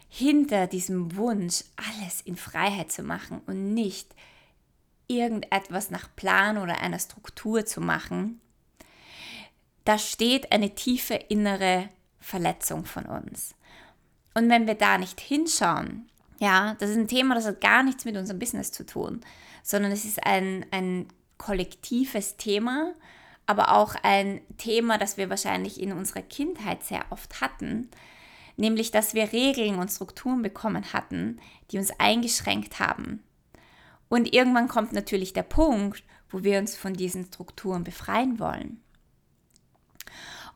hinter 0.09 0.67
diesem 0.67 1.17
Wunsch, 1.17 1.65
alles 1.77 2.21
in 2.23 2.37
Freiheit 2.37 2.91
zu 2.91 3.03
machen 3.03 3.41
und 3.47 3.75
nicht 3.75 4.15
irgendetwas 5.07 5.91
nach 5.91 6.09
Plan 6.17 6.59
oder 6.59 6.81
einer 6.81 6.99
Struktur 6.99 7.67
zu 7.67 7.81
machen, 7.81 8.41
da 9.85 9.99
steht 9.99 10.53
eine 10.53 10.75
tiefe 10.75 11.15
innere 11.15 11.89
Verletzung 12.21 12.85
von 12.85 13.07
uns. 13.07 13.55
Und 14.35 14.49
wenn 14.49 14.67
wir 14.67 14.75
da 14.75 14.99
nicht 14.99 15.21
hinschauen, 15.21 16.09
ja, 16.39 16.75
das 16.79 16.91
ist 16.91 16.97
ein 16.97 17.09
Thema, 17.09 17.35
das 17.35 17.47
hat 17.47 17.61
gar 17.61 17.83
nichts 17.83 18.05
mit 18.05 18.17
unserem 18.17 18.39
Business 18.39 18.73
zu 18.73 18.87
tun, 18.87 19.21
sondern 19.63 19.93
es 19.93 20.05
ist 20.05 20.25
ein, 20.25 20.65
ein 20.71 21.09
kollektives 21.39 22.37
Thema, 22.37 22.95
aber 23.51 23.75
auch 23.75 23.97
ein 24.05 24.41
Thema, 24.59 24.97
das 24.97 25.17
wir 25.17 25.29
wahrscheinlich 25.29 25.81
in 25.81 25.93
unserer 25.93 26.23
Kindheit 26.23 26.85
sehr 26.85 27.05
oft 27.11 27.41
hatten, 27.41 27.91
nämlich 28.57 28.93
dass 28.93 29.13
wir 29.13 29.33
Regeln 29.33 29.81
und 29.81 29.91
Strukturen 29.91 30.41
bekommen 30.41 30.93
hatten, 30.93 31.41
die 31.71 31.79
uns 31.79 31.91
eingeschränkt 31.99 32.79
haben. 32.79 33.25
Und 34.09 34.33
irgendwann 34.33 34.69
kommt 34.69 34.93
natürlich 34.93 35.33
der 35.33 35.43
Punkt, 35.43 36.05
wo 36.29 36.45
wir 36.45 36.61
uns 36.61 36.77
von 36.77 36.95
diesen 36.95 37.25
Strukturen 37.25 37.83
befreien 37.83 38.39
wollen. 38.39 38.81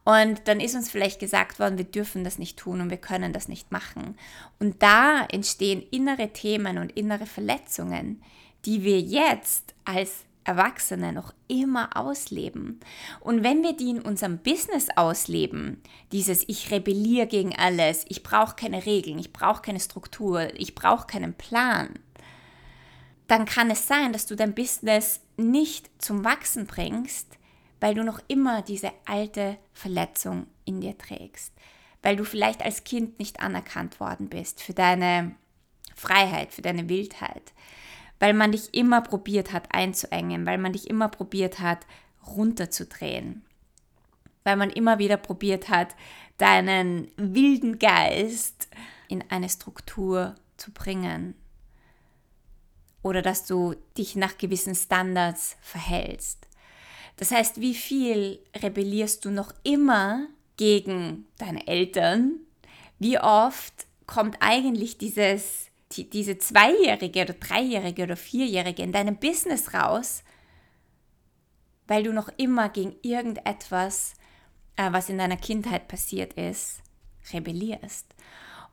Und 0.05 0.47
dann 0.47 0.61
ist 0.61 0.77
uns 0.77 0.89
vielleicht 0.89 1.19
gesagt 1.19 1.59
worden, 1.59 1.77
wir 1.77 1.85
dürfen 1.85 2.23
das 2.23 2.39
nicht 2.39 2.57
tun 2.57 2.81
und 2.81 2.91
wir 2.91 2.99
können 2.99 3.33
das 3.33 3.49
nicht 3.49 3.73
machen. 3.73 4.17
Und 4.61 4.85
da 4.85 5.25
entstehen 5.25 5.83
innere 5.91 6.33
Themen 6.33 6.79
und 6.79 6.93
innere 6.93 7.27
Verletzungen, 7.27 8.23
die 8.67 8.85
wir 8.85 9.01
jetzt 9.01 9.75
als 9.85 10.27
Erwachsene 10.45 11.13
noch 11.13 11.35
immer 11.49 11.97
ausleben. 11.97 12.81
Und 13.21 13.43
wenn 13.43 13.63
wir 13.63 13.75
die 13.75 13.91
in 13.91 14.03
unserem 14.03 14.39
Business 14.39 14.89
ausleben, 14.95 15.83
dieses 16.13 16.49
ich 16.49 16.71
rebelliere 16.71 17.27
gegen 17.27 17.57
alles, 17.57 18.05
ich 18.09 18.23
brauche 18.23 18.55
keine 18.55 18.85
Regeln, 18.85 19.19
ich 19.19 19.33
brauche 19.33 19.63
keine 19.63 19.81
Struktur, 19.81 20.55
ich 20.55 20.75
brauche 20.75 21.07
keinen 21.07 21.35
Plan, 21.35 21.99
dann 23.27 23.47
kann 23.47 23.71
es 23.71 23.87
sein, 23.87 24.13
dass 24.13 24.27
du 24.27 24.37
dein 24.37 24.55
Business 24.55 25.21
nicht 25.37 25.91
zum 25.99 26.25
Wachsen 26.25 26.67
bringst, 26.67 27.39
weil 27.81 27.95
du 27.95 28.05
noch 28.05 28.21
immer 28.29 28.63
diese 28.63 28.93
alte 29.07 29.59
Verletzung 29.73 30.47
in 30.65 30.81
dir 30.81 30.97
trägst, 30.97 31.53
weil 32.03 32.17
du 32.17 32.25
vielleicht 32.25 32.63
als 32.63 32.85
Kind 32.85 33.19
nicht 33.19 33.41
anerkannt 33.41 33.99
worden 34.01 34.29
bist 34.29 34.63
für 34.63 34.75
deine 34.75 35.35
Freiheit, 35.97 36.53
für 36.53 36.63
deine 36.63 36.89
Wildheit, 36.89 37.53
weil 38.21 38.33
man 38.33 38.53
dich 38.53 38.75
immer 38.75 39.01
probiert 39.01 39.53
hat 39.53 39.75
einzuengen, 39.75 40.47
weil 40.47 40.59
man 40.59 40.73
dich 40.73 40.89
immer 40.89 41.09
probiert 41.09 41.61
hat 41.61 41.87
runterzudrehen, 42.27 43.43
weil 44.45 44.57
man 44.57 44.71
immer 44.71 44.99
wieder 44.99 45.17
probiert 45.17 45.69
hat, 45.69 45.95
deinen 46.39 47.09
wilden 47.17 47.79
Geist 47.79 48.69
in 49.09 49.25
eine 49.31 49.49
Struktur 49.49 50.35
zu 50.57 50.73
bringen 50.73 51.35
oder 53.03 53.23
dass 53.23 53.47
du 53.47 53.75
dich 53.97 54.17
nach 54.17 54.39
gewissen 54.39 54.75
Standards 54.75 55.57
verhältst. 55.61 56.49
Das 57.17 57.31
heißt, 57.31 57.61
wie 57.61 57.75
viel 57.75 58.41
rebellierst 58.57 59.25
du 59.25 59.31
noch 59.31 59.55
immer 59.63 60.27
gegen 60.57 61.27
deine 61.39 61.67
Eltern? 61.69 62.41
Wie 62.99 63.19
oft 63.19 63.87
kommt 64.07 64.39
eigentlich 64.41 64.99
dieses, 64.99 65.71
die, 65.97 66.09
diese 66.09 66.39
Zweijährige 66.39 67.23
oder 67.23 67.35
Dreijährige 67.35 68.05
oder 68.05 68.17
Vierjährige 68.17 68.83
in 68.83 68.93
deinem 68.93 69.17
Business 69.17 69.75
raus, 69.75 70.23
weil 71.87 72.03
du 72.03 72.13
noch 72.13 72.29
immer 72.37 72.69
gegen 72.69 72.95
irgendetwas, 73.03 74.15
äh, 74.77 74.93
was 74.93 75.09
in 75.09 75.19
deiner 75.19 75.37
Kindheit 75.37 75.89
passiert 75.89 76.35
ist, 76.35 76.81
rebellierst. 77.33 78.07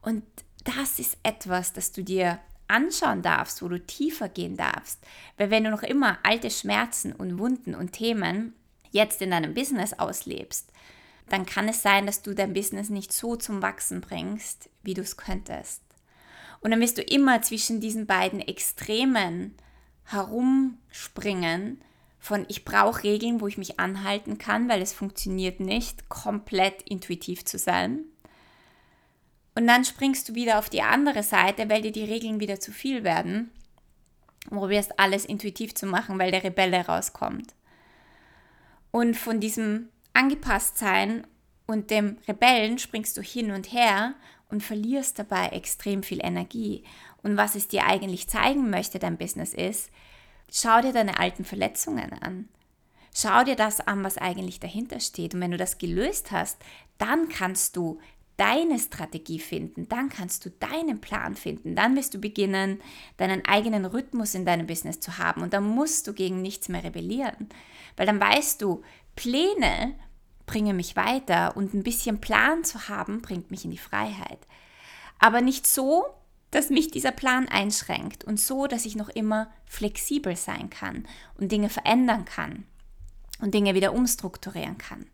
Und 0.02 0.24
das 0.64 1.00
ist 1.00 1.18
etwas, 1.24 1.74
das 1.74 1.92
du 1.92 2.04
dir 2.04 2.40
anschauen 2.68 3.22
darfst, 3.22 3.62
wo 3.62 3.68
du 3.68 3.80
tiefer 3.80 4.30
gehen 4.30 4.56
darfst. 4.56 5.00
Weil 5.38 5.52
wenn 5.52 5.66
du 5.66 5.72
noch 5.72 5.84
immer 5.84 6.18
alte 6.24 6.50
Schmerzen 6.50 7.12
und 7.12 7.38
Wunden 7.38 7.76
und 7.76 7.92
Themen 7.92 8.54
jetzt 8.92 9.22
in 9.22 9.32
deinem 9.32 9.54
Business 9.54 9.94
auslebst, 9.94 10.72
dann 11.30 11.46
kann 11.46 11.68
es 11.68 11.82
sein, 11.82 12.06
dass 12.06 12.22
du 12.22 12.34
dein 12.34 12.54
Business 12.54 12.90
nicht 12.90 13.14
so 13.14 13.36
zum 13.36 13.62
Wachsen 13.62 14.02
bringst, 14.02 14.70
wie 14.84 14.94
du 14.94 15.02
es 15.02 15.18
könntest. 15.18 15.82
Und 16.62 16.72
dann 16.72 16.80
wirst 16.80 16.98
du 16.98 17.02
immer 17.02 17.42
zwischen 17.42 17.82
diesen 17.82 18.06
beiden 18.08 18.40
Extremen 18.40 19.56
herumspringen, 20.06 21.82
von 22.20 22.46
ich 22.48 22.66
brauche 22.66 23.04
Regeln, 23.04 23.42
wo 23.42 23.48
ich 23.48 23.58
mich 23.58 23.80
anhalten 23.80 24.38
kann, 24.38 24.70
weil 24.70 24.82
es 24.82 24.94
funktioniert 24.94 25.60
nicht, 25.60 26.08
komplett 26.08 26.84
intuitiv 26.84 27.46
zu 27.46 27.58
sein, 27.58 28.06
und 29.56 29.68
dann 29.68 29.84
springst 29.84 30.30
du 30.30 30.36
wieder 30.36 30.60
auf 30.60 30.70
die 30.70 30.82
andere 30.82 31.24
Seite, 31.24 31.70
weil 31.70 31.82
dir 31.82 31.92
die 31.92 32.04
Regeln 32.04 32.40
wieder 32.40 32.60
zu 32.60 32.72
viel 32.72 33.04
werden. 33.04 33.52
Und 34.50 34.58
probierst 34.58 34.98
alles 35.00 35.26
intuitiv 35.26 35.76
zu 35.76 35.86
machen, 35.86 36.18
weil 36.18 36.32
der 36.32 36.44
Rebelle 36.44 36.86
rauskommt. 36.86 37.54
Und 38.92 39.16
von 39.16 39.40
diesem 39.40 39.90
Angepasstsein 40.14 41.28
und 41.68 41.92
dem 41.92 42.18
Rebellen 42.28 42.80
springst 42.80 43.16
du 43.18 43.22
hin 43.22 43.52
und 43.52 43.72
her 43.72 44.16
und 44.52 44.62
verlierst 44.62 45.20
dabei 45.20 45.48
extrem 45.50 46.04
viel 46.04 46.20
Energie. 46.24 46.84
Und 47.24 47.38
was 47.38 47.56
es 47.56 47.68
dir 47.68 47.86
eigentlich 47.86 48.28
zeigen 48.28 48.70
möchte, 48.70 49.00
dein 49.00 49.18
Business 49.18 49.54
ist, 49.54 49.90
schau 50.52 50.82
dir 50.82 50.94
deine 50.94 51.20
alten 51.20 51.46
Verletzungen 51.46 52.14
an. 52.14 52.50
Schau 53.14 53.44
dir 53.44 53.56
das 53.56 53.82
an, 53.82 54.04
was 54.04 54.18
eigentlich 54.18 54.60
dahinter 54.60 55.00
steht. 55.00 55.34
Und 55.34 55.42
wenn 55.42 55.52
du 55.52 55.58
das 55.58 55.78
gelöst 55.78 56.32
hast, 56.32 56.58
dann 56.98 57.30
kannst 57.30 57.76
du 57.76 58.00
deine 58.38 58.80
Strategie 58.80 59.40
finden, 59.40 59.88
dann 59.88 60.10
kannst 60.10 60.46
du 60.46 60.50
deinen 60.50 61.00
Plan 61.00 61.36
finden, 61.36 61.76
dann 61.76 61.96
wirst 61.96 62.16
du 62.16 62.20
beginnen, 62.20 62.82
deinen 63.18 63.46
eigenen 63.46 63.86
Rhythmus 63.86 64.34
in 64.34 64.46
deinem 64.46 64.66
Business 64.66 65.00
zu 65.00 65.20
haben 65.20 65.44
und 65.44 65.54
dann 65.54 65.64
musst 65.64 66.08
du 66.08 66.14
gegen 66.14 66.42
nichts 66.42 66.68
mehr 66.68 66.84
rebellieren, 66.84 67.50
weil 67.98 68.08
dann 68.08 68.20
weißt 68.20 68.62
du, 68.64 68.82
Pläne 69.16 69.94
bringen 70.46 70.76
mich 70.76 70.96
weiter 70.96 71.56
und 71.56 71.74
ein 71.74 71.84
bisschen 71.84 72.22
Plan 72.22 72.64
zu 72.64 72.90
haben, 72.90 73.22
bringt 73.22 73.52
mich 73.52 73.66
in 73.66 73.72
die 73.72 73.78
Freiheit. 73.78 74.40
Aber 75.20 75.42
nicht 75.42 75.68
so, 75.68 76.06
dass 76.52 76.70
mich 76.70 76.92
dieser 76.92 77.12
Plan 77.12 77.48
einschränkt 77.48 78.24
und 78.24 78.40
so, 78.40 78.68
dass 78.68 78.86
ich 78.86 78.96
noch 78.96 79.10
immer 79.10 79.52
flexibel 79.66 80.36
sein 80.36 80.70
kann 80.70 81.08
und 81.40 81.52
Dinge 81.52 81.70
verändern 81.70 82.26
kann 82.26 82.66
und 83.40 83.54
Dinge 83.54 83.74
wieder 83.74 83.94
umstrukturieren 83.94 84.78
kann. 84.78 85.06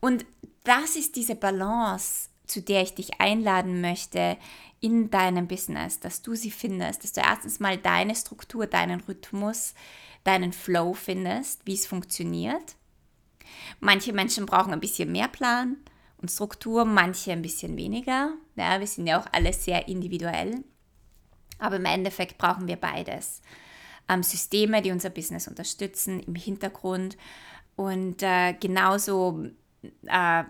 Und 0.00 0.24
das 0.64 0.96
ist 0.96 1.16
diese 1.16 1.34
Balance, 1.34 2.30
zu 2.46 2.62
der 2.62 2.82
ich 2.82 2.94
dich 2.94 3.20
einladen 3.20 3.80
möchte 3.80 4.36
in 4.80 5.10
deinem 5.10 5.46
Business, 5.46 6.00
dass 6.00 6.22
du 6.22 6.34
sie 6.34 6.50
findest, 6.50 7.04
dass 7.04 7.12
du 7.12 7.20
erstens 7.20 7.60
mal 7.60 7.78
deine 7.78 8.16
Struktur, 8.16 8.66
deinen 8.66 9.00
Rhythmus, 9.00 9.74
deinen 10.24 10.52
Flow 10.52 10.92
findest, 10.94 11.64
wie 11.66 11.74
es 11.74 11.86
funktioniert. 11.86 12.76
Manche 13.80 14.12
Menschen 14.12 14.46
brauchen 14.46 14.72
ein 14.72 14.80
bisschen 14.80 15.12
mehr 15.12 15.28
Plan 15.28 15.76
und 16.18 16.30
Struktur, 16.30 16.84
manche 16.84 17.32
ein 17.32 17.42
bisschen 17.42 17.76
weniger. 17.76 18.32
Ja, 18.56 18.78
wir 18.78 18.86
sind 18.86 19.06
ja 19.06 19.20
auch 19.20 19.26
alle 19.32 19.52
sehr 19.52 19.88
individuell. 19.88 20.64
Aber 21.58 21.76
im 21.76 21.84
Endeffekt 21.84 22.38
brauchen 22.38 22.66
wir 22.66 22.76
beides. 22.76 23.40
Ähm, 24.08 24.22
Systeme, 24.22 24.82
die 24.82 24.90
unser 24.90 25.10
Business 25.10 25.46
unterstützen 25.46 26.20
im 26.20 26.34
Hintergrund 26.34 27.16
und 27.76 28.22
äh, 28.22 28.54
genauso 28.54 29.46
äh, 30.06 30.44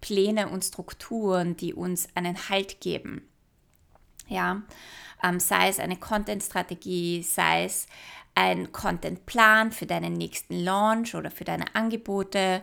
Pläne 0.00 0.48
und 0.48 0.64
Strukturen, 0.64 1.56
die 1.56 1.74
uns 1.74 2.08
einen 2.14 2.48
Halt 2.48 2.80
geben. 2.80 3.22
Ja, 4.28 4.62
ähm, 5.22 5.40
sei 5.40 5.68
es 5.68 5.78
eine 5.78 5.96
Content-Strategie, 5.96 7.22
sei 7.22 7.64
es 7.64 7.86
ein 8.38 8.70
Content-Plan 8.70 9.72
für 9.72 9.86
deinen 9.86 10.12
nächsten 10.12 10.60
Launch 10.60 11.16
oder 11.16 11.28
für 11.28 11.42
deine 11.42 11.74
Angebote, 11.74 12.62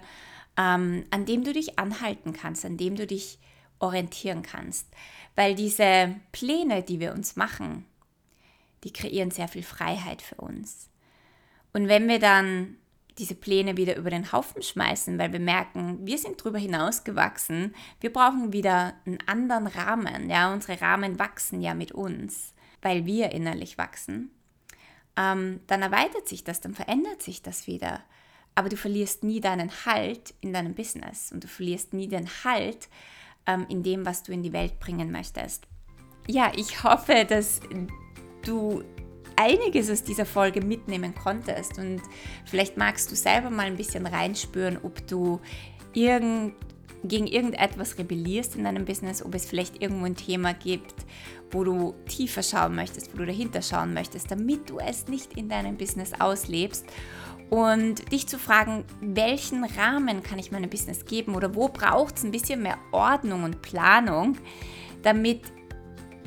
ähm, 0.55 1.03
an 1.11 1.25
dem 1.25 1.43
du 1.43 1.51
dich 1.51 1.77
anhalten 1.77 2.31
kannst, 2.31 2.63
an 2.63 2.77
dem 2.77 2.95
du 2.95 3.05
dich 3.05 3.39
orientieren 3.79 4.41
kannst. 4.41 4.88
Weil 5.35 5.53
diese 5.53 6.15
Pläne, 6.31 6.81
die 6.81 7.01
wir 7.01 7.11
uns 7.11 7.35
machen, 7.35 7.83
die 8.85 8.93
kreieren 8.93 9.31
sehr 9.31 9.49
viel 9.49 9.63
Freiheit 9.63 10.21
für 10.21 10.35
uns. 10.35 10.89
Und 11.73 11.89
wenn 11.89 12.07
wir 12.07 12.19
dann 12.19 12.77
diese 13.17 13.35
Pläne 13.35 13.75
wieder 13.75 13.97
über 13.97 14.09
den 14.09 14.31
Haufen 14.31 14.61
schmeißen, 14.61 15.19
weil 15.19 15.33
wir 15.33 15.41
merken, 15.41 15.99
wir 16.07 16.17
sind 16.17 16.39
darüber 16.39 16.57
hinausgewachsen, 16.57 17.75
wir 17.99 18.13
brauchen 18.13 18.53
wieder 18.53 18.93
einen 19.05 19.19
anderen 19.25 19.67
Rahmen. 19.67 20.29
Ja, 20.29 20.53
unsere 20.53 20.79
Rahmen 20.79 21.19
wachsen 21.19 21.61
ja 21.61 21.73
mit 21.73 21.91
uns, 21.91 22.53
weil 22.81 23.05
wir 23.05 23.33
innerlich 23.33 23.77
wachsen. 23.77 24.31
Ähm, 25.17 25.62
dann 25.67 25.82
erweitert 25.82 26.28
sich 26.28 26.43
das, 26.43 26.62
dann 26.62 26.73
verändert 26.73 27.21
sich 27.21 27.41
das 27.41 27.67
wieder. 27.67 28.04
Aber 28.54 28.69
du 28.69 28.78
verlierst 28.78 29.23
nie 29.23 29.41
deinen 29.41 29.71
Halt 29.86 30.34
in 30.41 30.54
deinem 30.54 30.73
Business 30.73 31.32
und 31.32 31.43
du 31.43 31.47
verlierst 31.47 31.93
nie 31.93 32.08
den 32.08 32.28
Halt 32.43 32.89
ähm, 33.45 33.65
in 33.69 33.84
dem, 33.84 34.06
was 34.06 34.23
du 34.23 34.32
in 34.32 34.43
die 34.43 34.54
Welt 34.54 34.80
bringen 34.80 35.12
möchtest. 35.12 35.67
Ja, 36.28 36.51
ich 36.56 36.84
hoffe, 36.84 37.25
dass 37.28 37.60
du 38.43 38.84
einiges 39.36 39.89
aus 39.89 40.04
dieser 40.04 40.25
Folge 40.25 40.62
mitnehmen 40.62 41.13
konntest 41.13 41.78
und 41.78 42.01
vielleicht 42.45 42.78
magst 42.78 43.12
du 43.12 43.15
selber 43.15 43.49
mal 43.49 43.65
ein 43.65 43.78
bisschen 43.78 44.06
reinspüren, 44.06 44.80
ob 44.82 45.06
du 45.08 45.39
irgend, 45.93 46.54
gegen 47.04 47.28
irgendetwas 47.28 47.97
rebellierst 47.97 48.56
in 48.56 48.63
deinem 48.63 48.86
Business, 48.86 49.23
ob 49.23 49.36
es 49.36 49.45
vielleicht 49.45 49.82
irgendwo 49.82 50.06
ein 50.06 50.15
Thema 50.15 50.54
gibt, 50.54 51.06
wo 51.51 51.63
du 51.63 51.95
tiefer 52.08 52.43
schauen 52.43 52.75
möchtest, 52.75 53.13
wo 53.13 53.17
du 53.19 53.25
dahinter 53.25 53.62
schauen 53.62 53.93
möchtest, 53.93 54.29
damit 54.31 54.69
du 54.69 54.79
es 54.79 55.08
nicht 55.08 55.38
in 55.38 55.49
deinem 55.49 55.77
Business 55.77 56.12
auslebst 56.19 56.86
und 57.49 58.12
dich 58.12 58.27
zu 58.27 58.39
fragen, 58.39 58.86
welchen 59.01 59.63
Rahmen 59.63 60.23
kann 60.23 60.39
ich 60.39 60.51
meinem 60.51 60.69
Business 60.69 61.05
geben 61.05 61.36
oder 61.36 61.55
wo 61.55 61.69
braucht 61.69 62.17
es 62.17 62.23
ein 62.23 62.31
bisschen 62.31 62.62
mehr 62.62 62.77
Ordnung 62.91 63.43
und 63.43 63.62
Planung, 63.62 64.38
damit 65.03 65.41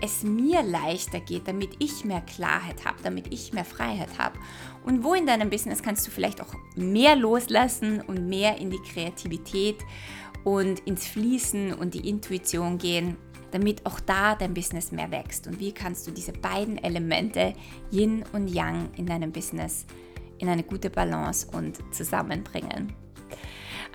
es 0.01 0.23
mir 0.23 0.63
leichter 0.63 1.21
geht, 1.21 1.49
damit 1.49 1.71
ich 1.81 2.05
mehr 2.05 2.21
Klarheit 2.21 2.85
habe, 2.85 2.99
damit 3.03 3.33
ich 3.33 3.53
mehr 3.53 3.65
Freiheit 3.65 4.19
habe. 4.19 4.39
Und 4.85 5.03
wo 5.03 5.15
in 5.15 5.27
deinem 5.27 5.51
Business 5.51 5.83
kannst 5.83 6.07
du 6.07 6.11
vielleicht 6.11 6.41
auch 6.41 6.55
mehr 6.77 7.17
loslassen 7.17 8.01
und 8.03 8.29
mehr 8.29 8.59
in 8.59 8.71
die 8.71 8.79
Kreativität 8.79 9.79
und 10.45 10.81
ins 10.81 11.07
Fließen 11.07 11.75
und 11.75 11.95
die 11.95 12.09
Intuition 12.09 12.79
gehen, 12.79 13.17
damit 13.51 13.85
auch 13.87 14.01
da 14.01 14.35
dein 14.35 14.55
Business 14.55 14.93
mehr 14.93 15.11
wächst. 15.11 15.47
Und 15.47 15.61
wie 15.61 15.73
kannst 15.73 16.07
du 16.07 16.11
diese 16.11 16.33
beiden 16.33 16.79
Elemente, 16.79 17.55
Yin 17.91 18.25
und 18.33 18.49
Yang, 18.49 18.91
in 18.97 19.07
deinem 19.07 19.33
Business 19.33 19.87
in 20.39 20.49
eine 20.49 20.63
gute 20.63 20.91
Balance 20.91 21.47
und 21.53 21.79
zusammenbringen? 21.95 22.93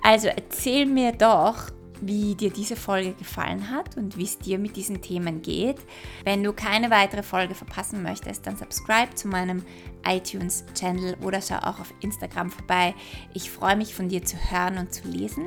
Also 0.02 0.28
erzähl 0.28 0.86
mir 0.86 1.12
doch, 1.12 1.70
wie 2.00 2.34
dir 2.34 2.50
diese 2.50 2.76
Folge 2.76 3.14
gefallen 3.14 3.70
hat 3.70 3.96
und 3.96 4.16
wie 4.16 4.24
es 4.24 4.38
dir 4.38 4.58
mit 4.58 4.76
diesen 4.76 5.00
Themen 5.00 5.42
geht. 5.42 5.78
Wenn 6.24 6.42
du 6.42 6.52
keine 6.52 6.90
weitere 6.90 7.22
Folge 7.22 7.54
verpassen 7.54 8.02
möchtest, 8.02 8.46
dann 8.46 8.56
subscribe 8.56 9.14
zu 9.14 9.28
meinem 9.28 9.64
iTunes-Channel 10.06 11.16
oder 11.22 11.40
schau 11.40 11.56
auch 11.56 11.80
auf 11.80 11.94
Instagram 12.00 12.50
vorbei. 12.50 12.94
Ich 13.32 13.50
freue 13.50 13.76
mich 13.76 13.94
von 13.94 14.08
dir 14.08 14.24
zu 14.24 14.36
hören 14.36 14.78
und 14.78 14.92
zu 14.92 15.08
lesen. 15.08 15.46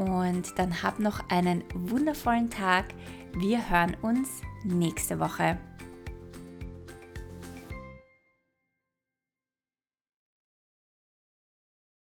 Und 0.00 0.58
dann 0.58 0.82
hab 0.82 0.98
noch 0.98 1.20
einen 1.28 1.62
wundervollen 1.74 2.48
Tag. 2.48 2.86
Wir 3.34 3.68
hören 3.68 3.94
uns 4.00 4.40
nächste 4.64 5.20
Woche. 5.20 5.58